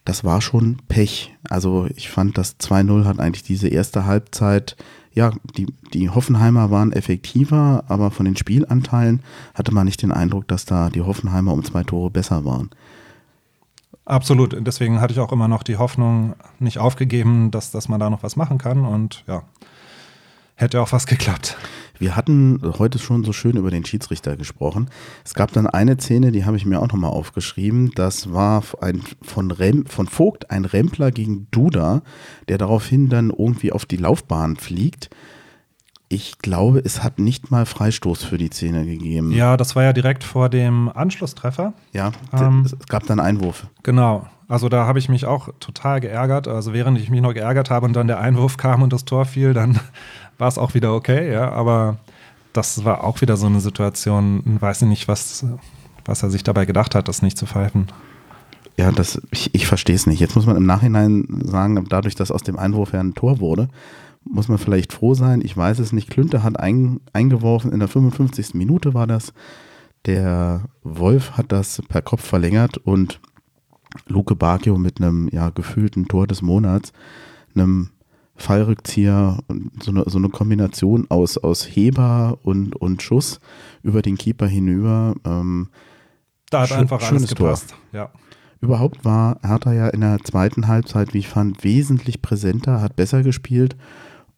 [0.05, 1.35] Das war schon Pech.
[1.51, 4.77] Also ich fand, das 2-0 hat eigentlich diese erste Halbzeit,
[5.13, 9.21] ja, die, die Hoffenheimer waren effektiver, aber von den Spielanteilen
[9.55, 12.71] hatte man nicht den Eindruck, dass da die Hoffenheimer um zwei Tore besser waren.
[14.09, 14.57] Absolut.
[14.67, 18.23] Deswegen hatte ich auch immer noch die Hoffnung nicht aufgegeben, dass, dass man da noch
[18.23, 18.87] was machen kann.
[18.87, 19.43] Und ja,
[20.55, 21.59] hätte auch was geklappt.
[21.99, 24.89] Wir hatten heute schon so schön über den Schiedsrichter gesprochen.
[25.27, 27.91] Es gab dann eine Szene, die habe ich mir auch nochmal aufgeschrieben.
[27.97, 32.01] Das war ein, von, Rem, von Vogt ein Rempler gegen Duda,
[32.49, 35.11] der daraufhin dann irgendwie auf die Laufbahn fliegt.
[36.11, 39.33] Ich glaube, es hat nicht mal Freistoß für die Szene gegeben.
[39.33, 41.75] Ja, das war ja direkt vor dem Anschlusstreffer.
[41.93, 43.67] Ja, ähm, es gab dann Einwurf.
[43.83, 44.27] Genau.
[44.49, 46.49] Also da habe ich mich auch total geärgert.
[46.49, 49.27] Also während ich mich noch geärgert habe und dann der Einwurf kam und das Tor
[49.27, 49.79] fiel, dann
[50.39, 51.53] war es auch wieder okay, ja.
[51.53, 51.99] Aber
[52.55, 55.45] das war auch wieder so eine Situation, weiß ich nicht, was,
[56.07, 57.89] was er sich dabei gedacht hat, das nicht zu pfeifen.
[58.79, 60.21] Ja, das, ich, ich verstehe es nicht.
[60.21, 63.69] Jetzt muss man im Nachhinein sagen, dadurch, dass aus dem Einwurf ja ein Tor wurde,
[64.31, 65.41] muss man vielleicht froh sein.
[65.43, 66.11] Ich weiß es nicht.
[66.11, 68.55] Klünter hat ein, eingeworfen, in der 55.
[68.55, 69.33] Minute war das.
[70.07, 73.21] Der Wolf hat das per Kopf verlängert und
[74.07, 76.93] Luke Bacchio mit einem ja, gefühlten Tor des Monats,
[77.55, 77.91] einem
[78.37, 83.41] Fallrückzieher und so eine, so eine Kombination aus, aus Heber und, und Schuss
[83.83, 85.15] über den Keeper hinüber.
[85.25, 85.69] Ähm,
[86.51, 87.71] da hat einfach alles gepasst.
[87.71, 87.79] Tor.
[87.93, 88.13] Ja.
[88.61, 93.23] Überhaupt war Hertha ja in der zweiten Halbzeit, wie ich fand, wesentlich präsenter, hat besser
[93.23, 93.77] gespielt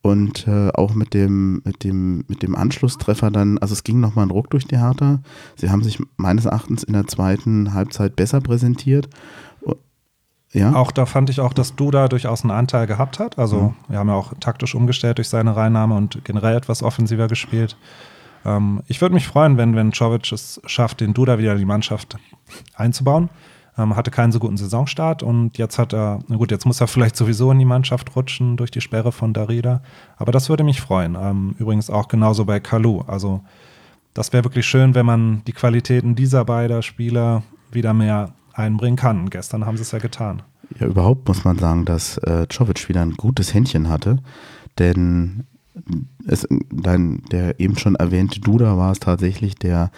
[0.02, 4.26] und äh, auch mit dem, mit, dem, mit dem Anschlusstreffer dann, also es ging nochmal
[4.26, 5.20] ein Ruck durch die Hertha.
[5.56, 9.08] Sie haben sich meines Erachtens in der zweiten Halbzeit besser präsentiert.
[10.52, 10.74] Ja.
[10.74, 13.38] Auch da fand ich auch, dass Duda durchaus einen Anteil gehabt hat.
[13.38, 13.74] Also mhm.
[13.88, 17.76] wir haben ja auch taktisch umgestellt durch seine Reinnahme und generell etwas offensiver gespielt.
[18.44, 21.64] Ähm, ich würde mich freuen, wenn, wenn Czovic es schafft, den Duda wieder in die
[21.64, 22.16] Mannschaft
[22.74, 23.28] einzubauen.
[23.78, 26.88] Ähm, hatte keinen so guten Saisonstart und jetzt hat er, na gut, jetzt muss er
[26.88, 29.82] vielleicht sowieso in die Mannschaft rutschen durch die Sperre von Darida.
[30.16, 31.16] Aber das würde mich freuen.
[31.20, 33.02] Ähm, übrigens auch genauso bei Kalu.
[33.02, 33.42] Also
[34.14, 39.30] das wäre wirklich schön, wenn man die Qualitäten dieser beiden Spieler wieder mehr einbringen kann.
[39.30, 40.42] Gestern haben sie es ja getan.
[40.78, 44.18] Ja, überhaupt muss man sagen, dass äh, Czovic wieder ein gutes Händchen hatte,
[44.78, 45.44] denn
[46.26, 49.90] es, dein, der eben schon erwähnte Duda war es tatsächlich, der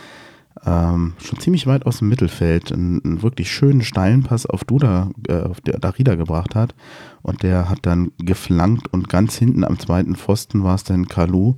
[0.64, 5.10] ähm, schon ziemlich weit aus dem Mittelfeld einen, einen wirklich schönen steilen Pass auf Duda,
[5.28, 6.74] äh, auf der Darida gebracht hat.
[7.22, 11.54] Und der hat dann geflankt und ganz hinten am zweiten Pfosten war es dann Kalu,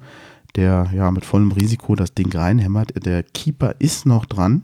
[0.57, 3.05] der ja mit vollem Risiko das Ding reinhämmert.
[3.05, 4.63] Der Keeper ist noch dran.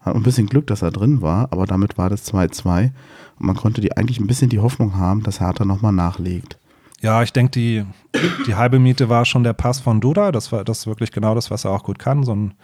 [0.00, 2.90] Hat ein bisschen Glück, dass er drin war, aber damit war das 2-2.
[3.38, 6.58] Und man konnte die eigentlich ein bisschen die Hoffnung haben, dass Hertha nochmal nachlegt.
[7.00, 7.84] Ja, ich denke, die,
[8.46, 10.32] die halbe Miete war schon der Pass von Duda.
[10.32, 12.22] Das war das wirklich genau das, was er auch gut kann.
[12.22, 12.54] So ein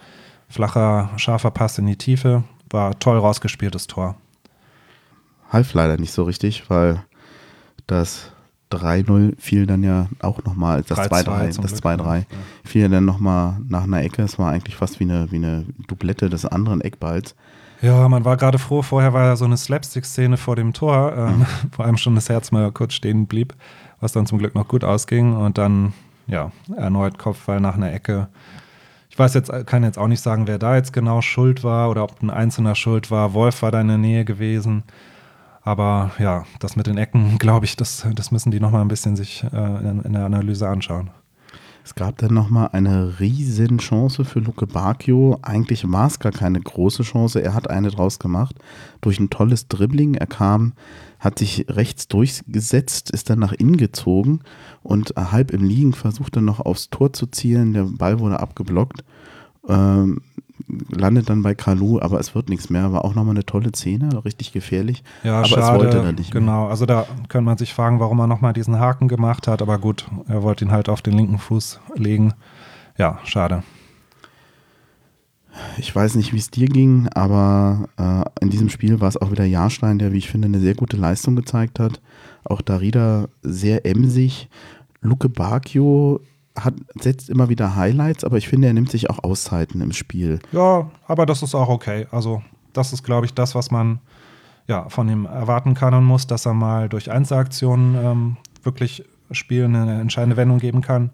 [0.51, 2.43] Flacher, scharfer Pass in die Tiefe.
[2.69, 4.15] War toll rausgespieltes Tor.
[5.49, 7.03] Half leider nicht so richtig, weil
[7.87, 8.31] das
[8.71, 12.25] 3-0 fiel dann ja auch nochmal, das 2-3, das 2-3 ja.
[12.63, 14.23] fiel dann nochmal nach einer Ecke.
[14.23, 17.35] Es war eigentlich fast wie eine, wie eine Doublette des anderen Eckballs.
[17.81, 18.81] Ja, man war gerade froh.
[18.81, 21.45] Vorher war ja so eine Slapstick-Szene vor dem Tor, ähm, mhm.
[21.71, 23.55] vor allem schon das Herz mal kurz stehen blieb,
[23.99, 25.35] was dann zum Glück noch gut ausging.
[25.35, 25.93] Und dann,
[26.27, 28.29] ja, erneut Kopfball nach einer Ecke.
[29.11, 32.05] Ich weiß jetzt, kann jetzt auch nicht sagen, wer da jetzt genau schuld war oder
[32.05, 33.33] ob ein Einzelner schuld war.
[33.33, 34.83] Wolf war da in der Nähe gewesen.
[35.63, 39.17] Aber ja, das mit den Ecken, glaube ich, das, das müssen die nochmal ein bisschen
[39.17, 41.09] sich äh, in, in, der Analyse anschauen.
[41.83, 45.39] Es gab dann nochmal eine riesen Chance für Luke Bacchio.
[45.41, 47.41] Eigentlich war es gar keine große Chance.
[47.41, 48.55] Er hat eine draus gemacht.
[49.01, 50.13] Durch ein tolles Dribbling.
[50.13, 50.73] Er kam,
[51.19, 54.41] hat sich rechts durchgesetzt, ist dann nach innen gezogen
[54.83, 57.73] und halb im Liegen versucht dann noch aufs Tor zu zielen.
[57.73, 59.03] Der Ball wurde abgeblockt.
[59.67, 60.21] Ähm,
[60.89, 62.91] landet dann bei Kalu, aber es wird nichts mehr.
[62.93, 65.03] War auch nochmal eine tolle Szene, richtig gefährlich.
[65.23, 65.61] Ja, aber schade.
[65.61, 66.31] es wollte er nicht.
[66.31, 69.77] Genau, also da könnte man sich fragen, warum er nochmal diesen Haken gemacht hat, aber
[69.77, 72.33] gut, er wollte ihn halt auf den linken Fuß legen.
[72.97, 73.63] Ja, schade.
[75.77, 79.31] Ich weiß nicht, wie es dir ging, aber äh, in diesem Spiel war es auch
[79.31, 82.01] wieder Jahrstein, der, wie ich finde, eine sehr gute Leistung gezeigt hat.
[82.43, 84.49] Auch Darida sehr emsig.
[85.01, 86.21] Luke Bacchio
[86.63, 90.39] hat, setzt immer wieder Highlights, aber ich finde, er nimmt sich auch Auszeiten im Spiel.
[90.51, 92.07] Ja, aber das ist auch okay.
[92.11, 92.41] Also,
[92.73, 93.99] das ist, glaube ich, das, was man
[94.67, 99.75] ja, von ihm erwarten kann und muss, dass er mal durch Einzelaktionen ähm, wirklich Spielen
[99.75, 101.11] eine entscheidende Wendung geben kann.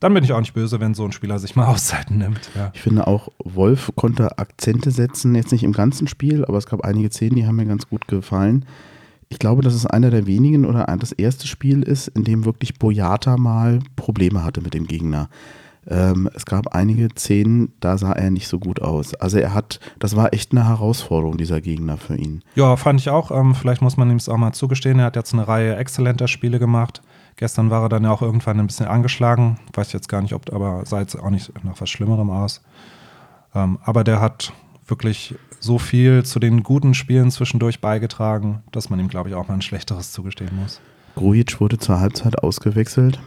[0.00, 2.50] Dann bin ich auch nicht böse, wenn so ein Spieler sich mal Auszeiten nimmt.
[2.54, 2.70] Ja.
[2.74, 6.82] Ich finde auch, Wolf konnte Akzente setzen, jetzt nicht im ganzen Spiel, aber es gab
[6.82, 8.64] einige Szenen, die haben mir ganz gut gefallen
[9.28, 12.78] ich glaube, dass es einer der wenigen oder das erste Spiel ist, in dem wirklich
[12.78, 15.28] Boyata mal Probleme hatte mit dem Gegner.
[15.88, 19.14] Ähm, es gab einige Szenen, da sah er nicht so gut aus.
[19.14, 22.42] Also er hat, das war echt eine Herausforderung, dieser Gegner für ihn.
[22.56, 23.30] Ja, fand ich auch.
[23.30, 24.98] Ähm, vielleicht muss man ihm es auch mal zugestehen.
[24.98, 27.02] Er hat jetzt eine Reihe exzellenter Spiele gemacht.
[27.36, 29.58] Gestern war er dann ja auch irgendwann ein bisschen angeschlagen.
[29.74, 32.62] Weiß jetzt gar nicht, ob, aber sah jetzt auch nicht nach was Schlimmerem aus.
[33.54, 34.52] Ähm, aber der hat
[34.86, 39.48] wirklich so viel zu den guten Spielen zwischendurch beigetragen, dass man ihm, glaube ich, auch
[39.48, 40.80] mal ein schlechteres zugestehen muss.
[41.16, 43.18] Grujic wurde zur Halbzeit ausgewechselt.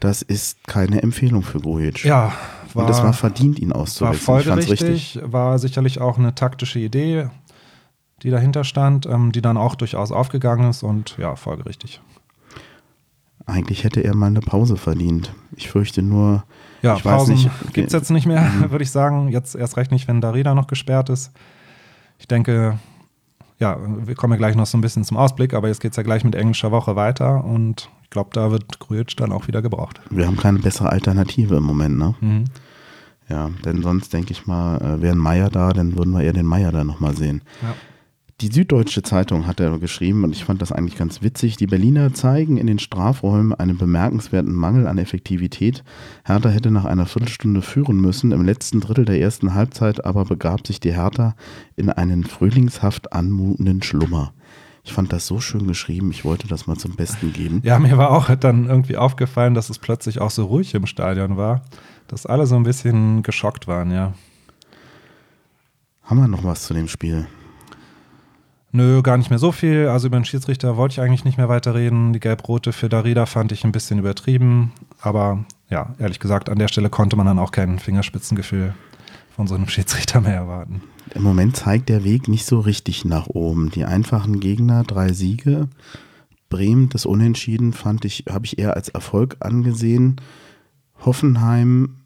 [0.00, 2.04] Das ist keine Empfehlung für Grujic.
[2.04, 2.32] Ja,
[2.74, 4.18] war, Und es war verdient, ihn war auszuwechseln.
[4.18, 7.28] Ich fand's folgerichtig, war sicherlich auch eine taktische Idee,
[8.22, 12.00] die dahinter stand, ähm, die dann auch durchaus aufgegangen ist und ja, folgerichtig.
[13.46, 15.32] Eigentlich hätte er mal eine Pause verdient.
[15.56, 16.44] Ich fürchte nur,
[16.82, 17.50] Ja, ich weiß Pausen nicht.
[17.72, 19.28] gibt es jetzt nicht mehr, würde ich sagen.
[19.28, 21.32] Jetzt erst recht nicht, wenn Darida noch gesperrt ist.
[22.18, 22.78] Ich denke,
[23.58, 25.96] ja, wir kommen ja gleich noch so ein bisschen zum Ausblick, aber jetzt geht es
[25.96, 29.62] ja gleich mit englischer Woche weiter und ich glaube, da wird Grujic dann auch wieder
[29.62, 30.00] gebraucht.
[30.10, 32.14] Wir haben keine bessere Alternative im Moment, ne?
[32.20, 32.44] Mhm.
[33.28, 36.32] Ja, denn sonst denke ich mal, äh, wäre ein Meier da, dann würden wir eher
[36.32, 37.42] den Meier da nochmal sehen.
[37.62, 37.74] Ja.
[38.40, 41.58] Die Süddeutsche Zeitung hat er geschrieben und ich fand das eigentlich ganz witzig.
[41.58, 45.84] Die Berliner zeigen in den Strafräumen einen bemerkenswerten Mangel an Effektivität.
[46.24, 48.32] Hertha hätte nach einer Viertelstunde führen müssen.
[48.32, 51.34] Im letzten Drittel der ersten Halbzeit aber begab sich die Hertha
[51.76, 54.32] in einen frühlingshaft anmutenden Schlummer.
[54.84, 57.60] Ich fand das so schön geschrieben, ich wollte das mal zum Besten geben.
[57.62, 61.36] Ja, mir war auch dann irgendwie aufgefallen, dass es plötzlich auch so ruhig im Stadion
[61.36, 61.62] war,
[62.08, 64.14] dass alle so ein bisschen geschockt waren, ja.
[66.04, 67.26] Haben wir noch was zu dem Spiel?
[68.72, 69.88] Nö, gar nicht mehr so viel.
[69.88, 72.12] Also über den Schiedsrichter wollte ich eigentlich nicht mehr weiterreden.
[72.12, 74.72] Die Gelb-Rote für Darida fand ich ein bisschen übertrieben.
[75.00, 78.74] Aber ja, ehrlich gesagt, an der Stelle konnte man dann auch kein Fingerspitzengefühl
[79.34, 80.82] von so einem Schiedsrichter mehr erwarten.
[81.14, 83.70] Im Moment zeigt der Weg nicht so richtig nach oben.
[83.70, 85.68] Die einfachen Gegner, drei Siege.
[86.48, 90.20] Bremen, das Unentschieden, fand ich, habe ich eher als Erfolg angesehen.
[91.04, 91.96] Hoffenheim,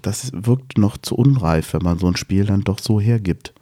[0.00, 3.54] das wirkt noch zu unreif, wenn man so ein Spiel dann doch so hergibt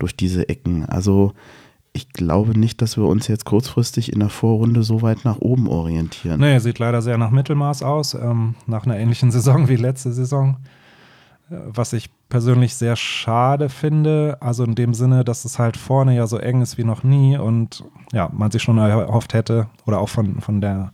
[0.00, 0.84] durch diese Ecken.
[0.86, 1.32] Also
[1.92, 5.68] ich glaube nicht, dass wir uns jetzt kurzfristig in der Vorrunde so weit nach oben
[5.68, 6.40] orientieren.
[6.40, 10.58] Nee, sieht leider sehr nach Mittelmaß aus, ähm, nach einer ähnlichen Saison wie letzte Saison.
[11.50, 16.14] Äh, Was ich persönlich sehr schade finde, also in dem Sinne, dass es halt vorne
[16.14, 20.00] ja so eng ist wie noch nie und ja, man sich schon erhofft hätte oder
[20.00, 20.92] auch von, von der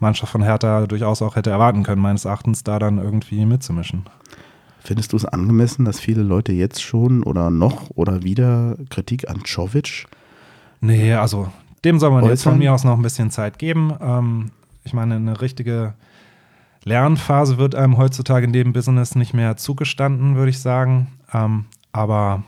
[0.00, 4.04] Mannschaft von Hertha durchaus auch hätte erwarten können, meines Erachtens, da dann irgendwie mitzumischen.
[4.84, 9.42] Findest du es angemessen, dass viele Leute jetzt schon oder noch oder wieder Kritik an
[9.44, 10.06] Czovic?
[10.80, 11.52] Nee, also
[11.84, 12.58] dem soll man jetzt von Äußern?
[12.58, 13.92] mir aus noch ein bisschen Zeit geben.
[14.00, 14.50] Ähm,
[14.84, 15.94] ich meine, eine richtige
[16.84, 21.08] Lernphase wird einem heutzutage in dem Business nicht mehr zugestanden, würde ich sagen.
[21.32, 22.42] Ähm, aber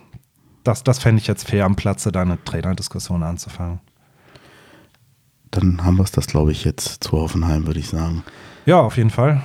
[0.64, 3.80] das, das fände ich jetzt fair am Platze, da eine Trainerdiskussion anzufangen.
[5.50, 8.24] Dann haben wir es das, glaube ich, jetzt zu Hoffenheim, würde ich sagen.
[8.66, 9.42] Ja, auf jeden Fall.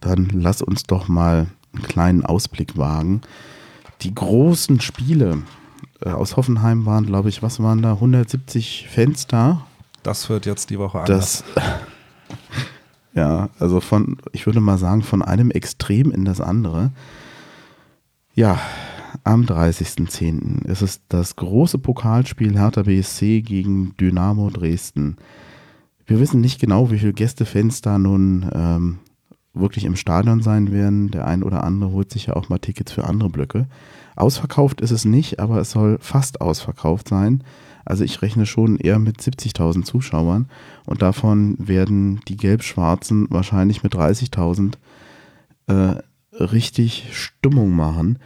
[0.00, 3.20] Dann lass uns doch mal einen kleinen Ausblick wagen.
[4.02, 5.42] Die großen Spiele
[6.00, 7.92] äh, aus Hoffenheim waren, glaube ich, was waren da?
[7.94, 9.66] 170 Fans da.
[10.02, 11.44] Das wird jetzt die Woche anders.
[11.54, 11.64] Das,
[13.14, 16.90] ja, also von, ich würde mal sagen, von einem Extrem in das andere.
[18.34, 18.58] Ja,
[19.24, 20.64] am 30.10.
[20.66, 25.16] ist es das große Pokalspiel Hertha BSC gegen Dynamo Dresden.
[26.06, 28.98] Wir wissen nicht genau, wie viele Gästefans da nun ähm,
[29.54, 31.10] wirklich im Stadion sein werden.
[31.10, 33.66] Der ein oder andere holt sich ja auch mal Tickets für andere Blöcke.
[34.16, 37.44] Ausverkauft ist es nicht, aber es soll fast ausverkauft sein.
[37.84, 40.48] Also ich rechne schon eher mit 70.000 Zuschauern
[40.86, 44.74] und davon werden die Gelb-Schwarzen wahrscheinlich mit 30.000
[45.66, 45.96] äh,
[46.32, 48.18] richtig Stimmung machen.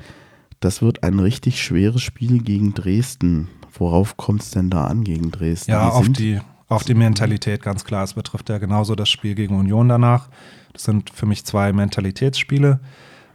[0.61, 3.49] Das wird ein richtig schweres Spiel gegen Dresden.
[3.79, 5.71] Worauf kommt es denn da an gegen Dresden?
[5.71, 8.05] Ja, Die auf die, auf die Mentalität, ganz klar.
[8.05, 10.29] Es betrifft ja genauso das Spiel gegen Union danach.
[10.73, 12.81] Das sind für mich zwei Mentalitätsspiele.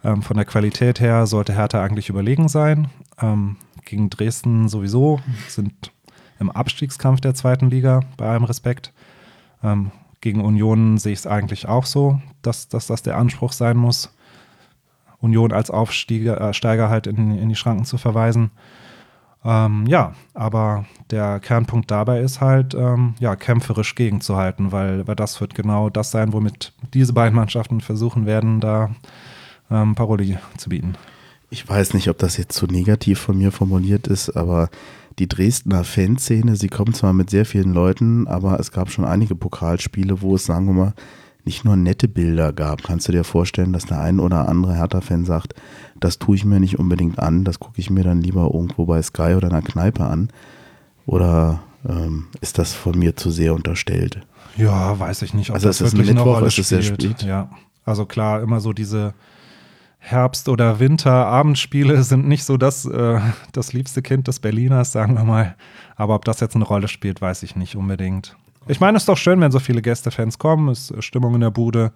[0.04, 2.90] Ähm, von der Qualität her sollte Hertha eigentlich überlegen sein.
[3.22, 5.92] Ähm, gegen Dresden sowieso sind
[6.40, 8.94] im Abstiegskampf der zweiten Liga, bei allem Respekt.
[9.64, 13.78] Ähm, gegen Union sehe ich es eigentlich auch so, dass, dass das der Anspruch sein
[13.78, 14.14] muss,
[15.20, 18.52] Union als Aufsteiger äh, halt in, in die Schranken zu verweisen.
[19.44, 25.42] Ähm, ja, aber der Kernpunkt dabei ist halt, ähm, ja, kämpferisch gegenzuhalten, weil, weil das
[25.42, 28.92] wird genau das sein, womit diese beiden Mannschaften versuchen werden, da
[29.72, 30.96] ähm, Paroli zu bieten.
[31.50, 34.70] Ich weiß nicht, ob das jetzt zu negativ von mir formuliert ist, aber
[35.20, 39.36] die Dresdner Fanszene, sie kommen zwar mit sehr vielen Leuten, aber es gab schon einige
[39.36, 40.94] Pokalspiele, wo es, sagen wir mal,
[41.46, 42.84] nicht nur nette Bilder gab.
[42.84, 45.54] Kannst du dir vorstellen, dass der ein oder andere Hertha-Fan sagt,
[46.00, 49.02] das tue ich mir nicht unbedingt an, das gucke ich mir dann lieber irgendwo bei
[49.02, 50.30] Sky oder einer Kneipe an?
[51.06, 54.22] Oder ähm, ist das von mir zu sehr unterstellt?
[54.58, 56.58] Ja, weiß ich nicht, ob Also das es ist ein wirklich eine Mittwoch, Rolle es
[56.58, 57.02] ist sehr spielt.
[57.20, 57.24] spät.
[57.24, 57.50] Ja,
[57.86, 59.14] also klar, immer so diese
[60.00, 63.20] Herbst- oder Winter-Abendspiele sind nicht so das, äh,
[63.52, 65.56] das liebste Kind des Berliners, sagen wir mal.
[65.96, 68.36] Aber ob das jetzt eine Rolle spielt, weiß ich nicht unbedingt.
[68.68, 71.42] Ich meine, es ist doch schön, wenn so viele Gästefans kommen, es ist Stimmung in
[71.42, 71.94] der Bude.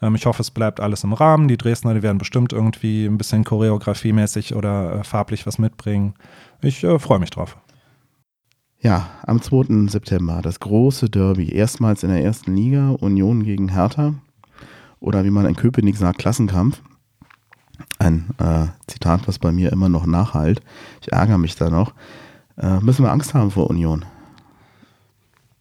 [0.00, 1.48] Ähm, ich hoffe, es bleibt alles im Rahmen.
[1.48, 6.14] Die Dresdner, die werden bestimmt irgendwie ein bisschen choreografiemäßig oder äh, farblich was mitbringen.
[6.62, 7.58] Ich äh, freue mich drauf.
[8.80, 9.88] Ja, am 2.
[9.88, 11.50] September das große Derby.
[11.50, 14.14] Erstmals in der ersten Liga, Union gegen Hertha.
[15.00, 16.80] Oder wie man in Köpenick sagt, Klassenkampf.
[17.98, 20.62] Ein äh, Zitat, was bei mir immer noch nachhalt.
[21.02, 21.92] Ich ärgere mich da noch.
[22.56, 24.04] Äh, müssen wir Angst haben vor Union?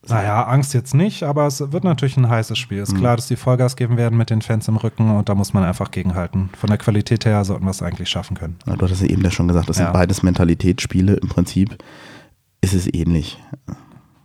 [0.10, 2.80] Naja, Angst jetzt nicht, aber es wird natürlich ein heißes Spiel.
[2.80, 2.97] Ist Mhm.
[2.99, 5.64] klar, dass die Vollgas geben werden mit den Fans im Rücken und da muss man
[5.64, 6.49] einfach gegenhalten.
[6.58, 8.58] Von der Qualität her sollten wir es eigentlich schaffen können.
[8.66, 9.86] Na, du hattest ja eben ja schon gesagt, das Ja.
[9.86, 11.14] sind beides Mentalitätsspiele.
[11.16, 11.78] Im Prinzip
[12.62, 13.41] ist es ähnlich.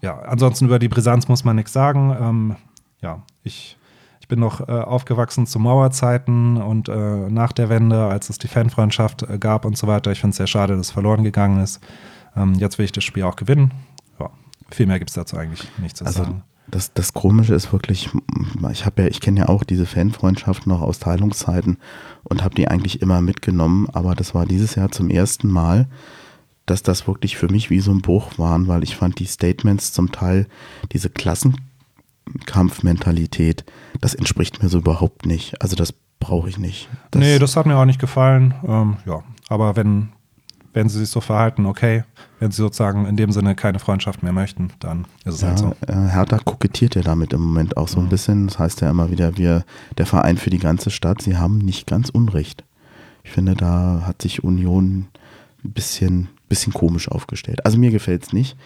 [0.01, 2.17] Ja, ansonsten über die Brisanz muss man nichts sagen.
[2.21, 2.57] Ähm,
[3.01, 3.77] ja, ich,
[4.21, 6.95] ich bin noch äh, aufgewachsen zu Mauerzeiten und äh,
[7.31, 10.11] nach der Wende, als es die Fanfreundschaft äh, gab und so weiter.
[10.13, 11.81] Ich finde es sehr schade, dass es verloren gegangen ist.
[12.37, 13.73] Ähm, jetzt will ich das Spiel auch gewinnen.
[14.73, 16.43] Viel mehr gibt es dazu eigentlich nicht zu Also sagen.
[16.69, 18.11] das, das Komische ist wirklich,
[18.73, 21.79] ich habe ja, ich kenne ja auch diese Fanfreundschaft noch aus Teilungszeiten
[22.25, 25.87] und habe die eigentlich immer mitgenommen, aber das war dieses Jahr zum ersten Mal,
[26.67, 29.93] dass das wirklich für mich wie so ein Bruch waren, weil ich fand die Statements
[29.93, 30.47] zum Teil,
[30.93, 33.65] diese Klassenkampfmentalität,
[34.01, 35.61] das entspricht mir so überhaupt nicht.
[35.61, 36.89] Also das brauche ich nicht.
[37.11, 38.55] Das, nee, das hat mir auch nicht gefallen.
[38.67, 40.11] Ähm, ja, aber wenn,
[40.75, 42.05] wenn sie sich so verhalten, okay.
[42.41, 45.59] Wenn sie sozusagen in dem Sinne keine Freundschaft mehr möchten, dann ist es Ja, halt
[45.59, 45.75] so.
[45.87, 48.47] äh, Hertha kokettiert ja damit im Moment auch so ein bisschen.
[48.49, 49.65] Das heißt ja immer wieder, wir,
[49.99, 52.65] der Verein für die ganze Stadt, sie haben nicht ganz Unrecht.
[53.25, 55.07] Ich finde, da hat sich Union
[55.65, 57.65] ein bisschen, bisschen komisch aufgestellt.
[57.65, 58.57] Also mir gefällt es nicht.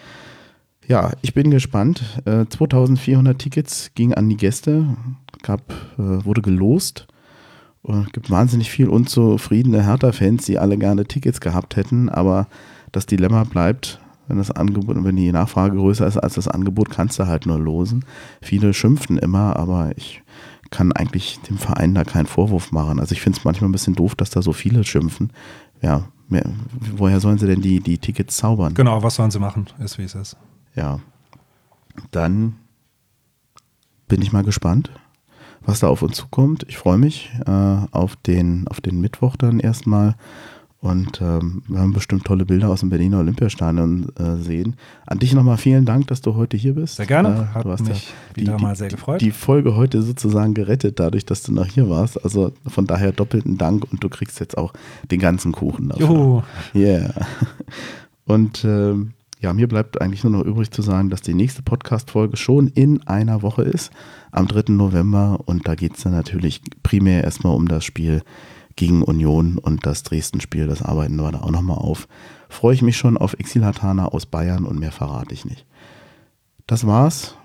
[0.87, 2.01] Ja, ich bin gespannt.
[2.25, 4.85] Äh, 2400 Tickets gingen an die Gäste,
[5.43, 7.07] gab, äh, wurde gelost.
[7.87, 12.47] Es gibt wahnsinnig viel unzufriedene Hertha-Fans, die alle gerne Tickets gehabt hätten, aber
[12.91, 17.17] das Dilemma bleibt, wenn das Angebot, wenn die Nachfrage größer ist als das Angebot, kannst
[17.17, 18.03] du halt nur losen.
[18.41, 20.21] Viele schimpften immer, aber ich
[20.69, 22.99] kann eigentlich dem Verein da keinen Vorwurf machen.
[22.99, 25.31] Also ich finde es manchmal ein bisschen doof, dass da so viele schimpfen.
[25.81, 26.43] Ja, mehr,
[26.97, 28.73] woher sollen sie denn die, die Tickets zaubern?
[28.73, 30.35] Genau, was sollen sie machen, ist wie es ist.
[30.75, 30.99] Ja.
[32.11, 32.55] Dann
[34.09, 34.91] bin ich mal gespannt,
[35.67, 36.65] was da auf uns zukommt.
[36.67, 37.51] Ich freue mich äh,
[37.91, 40.15] auf, den, auf den Mittwoch dann erstmal.
[40.79, 44.77] Und ähm, wir haben bestimmt tolle Bilder aus dem Berliner Olympiastadion äh, sehen.
[45.05, 46.95] An dich nochmal vielen Dank, dass du heute hier bist.
[46.95, 47.49] Sehr gerne.
[47.51, 49.19] Äh, Hat du hast mich wieder mal sehr gefreut.
[49.19, 52.23] Die Folge heute sozusagen gerettet, dadurch, dass du noch hier warst.
[52.23, 54.71] Also von daher doppelten Dank und du kriegst jetzt auch
[55.11, 56.07] den ganzen Kuchen dafür.
[56.07, 56.41] Juhu.
[56.73, 57.13] Yeah.
[58.25, 62.37] Und ähm, ja, mir bleibt eigentlich nur noch übrig zu sagen, dass die nächste Podcast-Folge
[62.37, 63.91] schon in einer Woche ist,
[64.31, 64.73] am 3.
[64.73, 65.39] November.
[65.45, 68.23] Und da geht es dann natürlich primär erstmal um das Spiel
[68.75, 70.67] gegen Union und das Dresden-Spiel.
[70.67, 72.07] Das arbeiten wir da auch nochmal auf.
[72.49, 75.65] Freue ich mich schon auf Exilatana aus Bayern und mehr verrate ich nicht.
[76.65, 77.35] Das war's.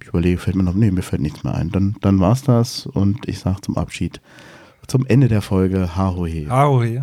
[0.00, 1.70] Ich überlege, fällt mir noch, nee, mir fällt nichts mehr ein.
[1.70, 4.20] Dann, dann war's das und ich sage zum Abschied,
[4.88, 6.50] zum Ende der Folge, Hahohe.
[6.50, 7.02] Ahoi.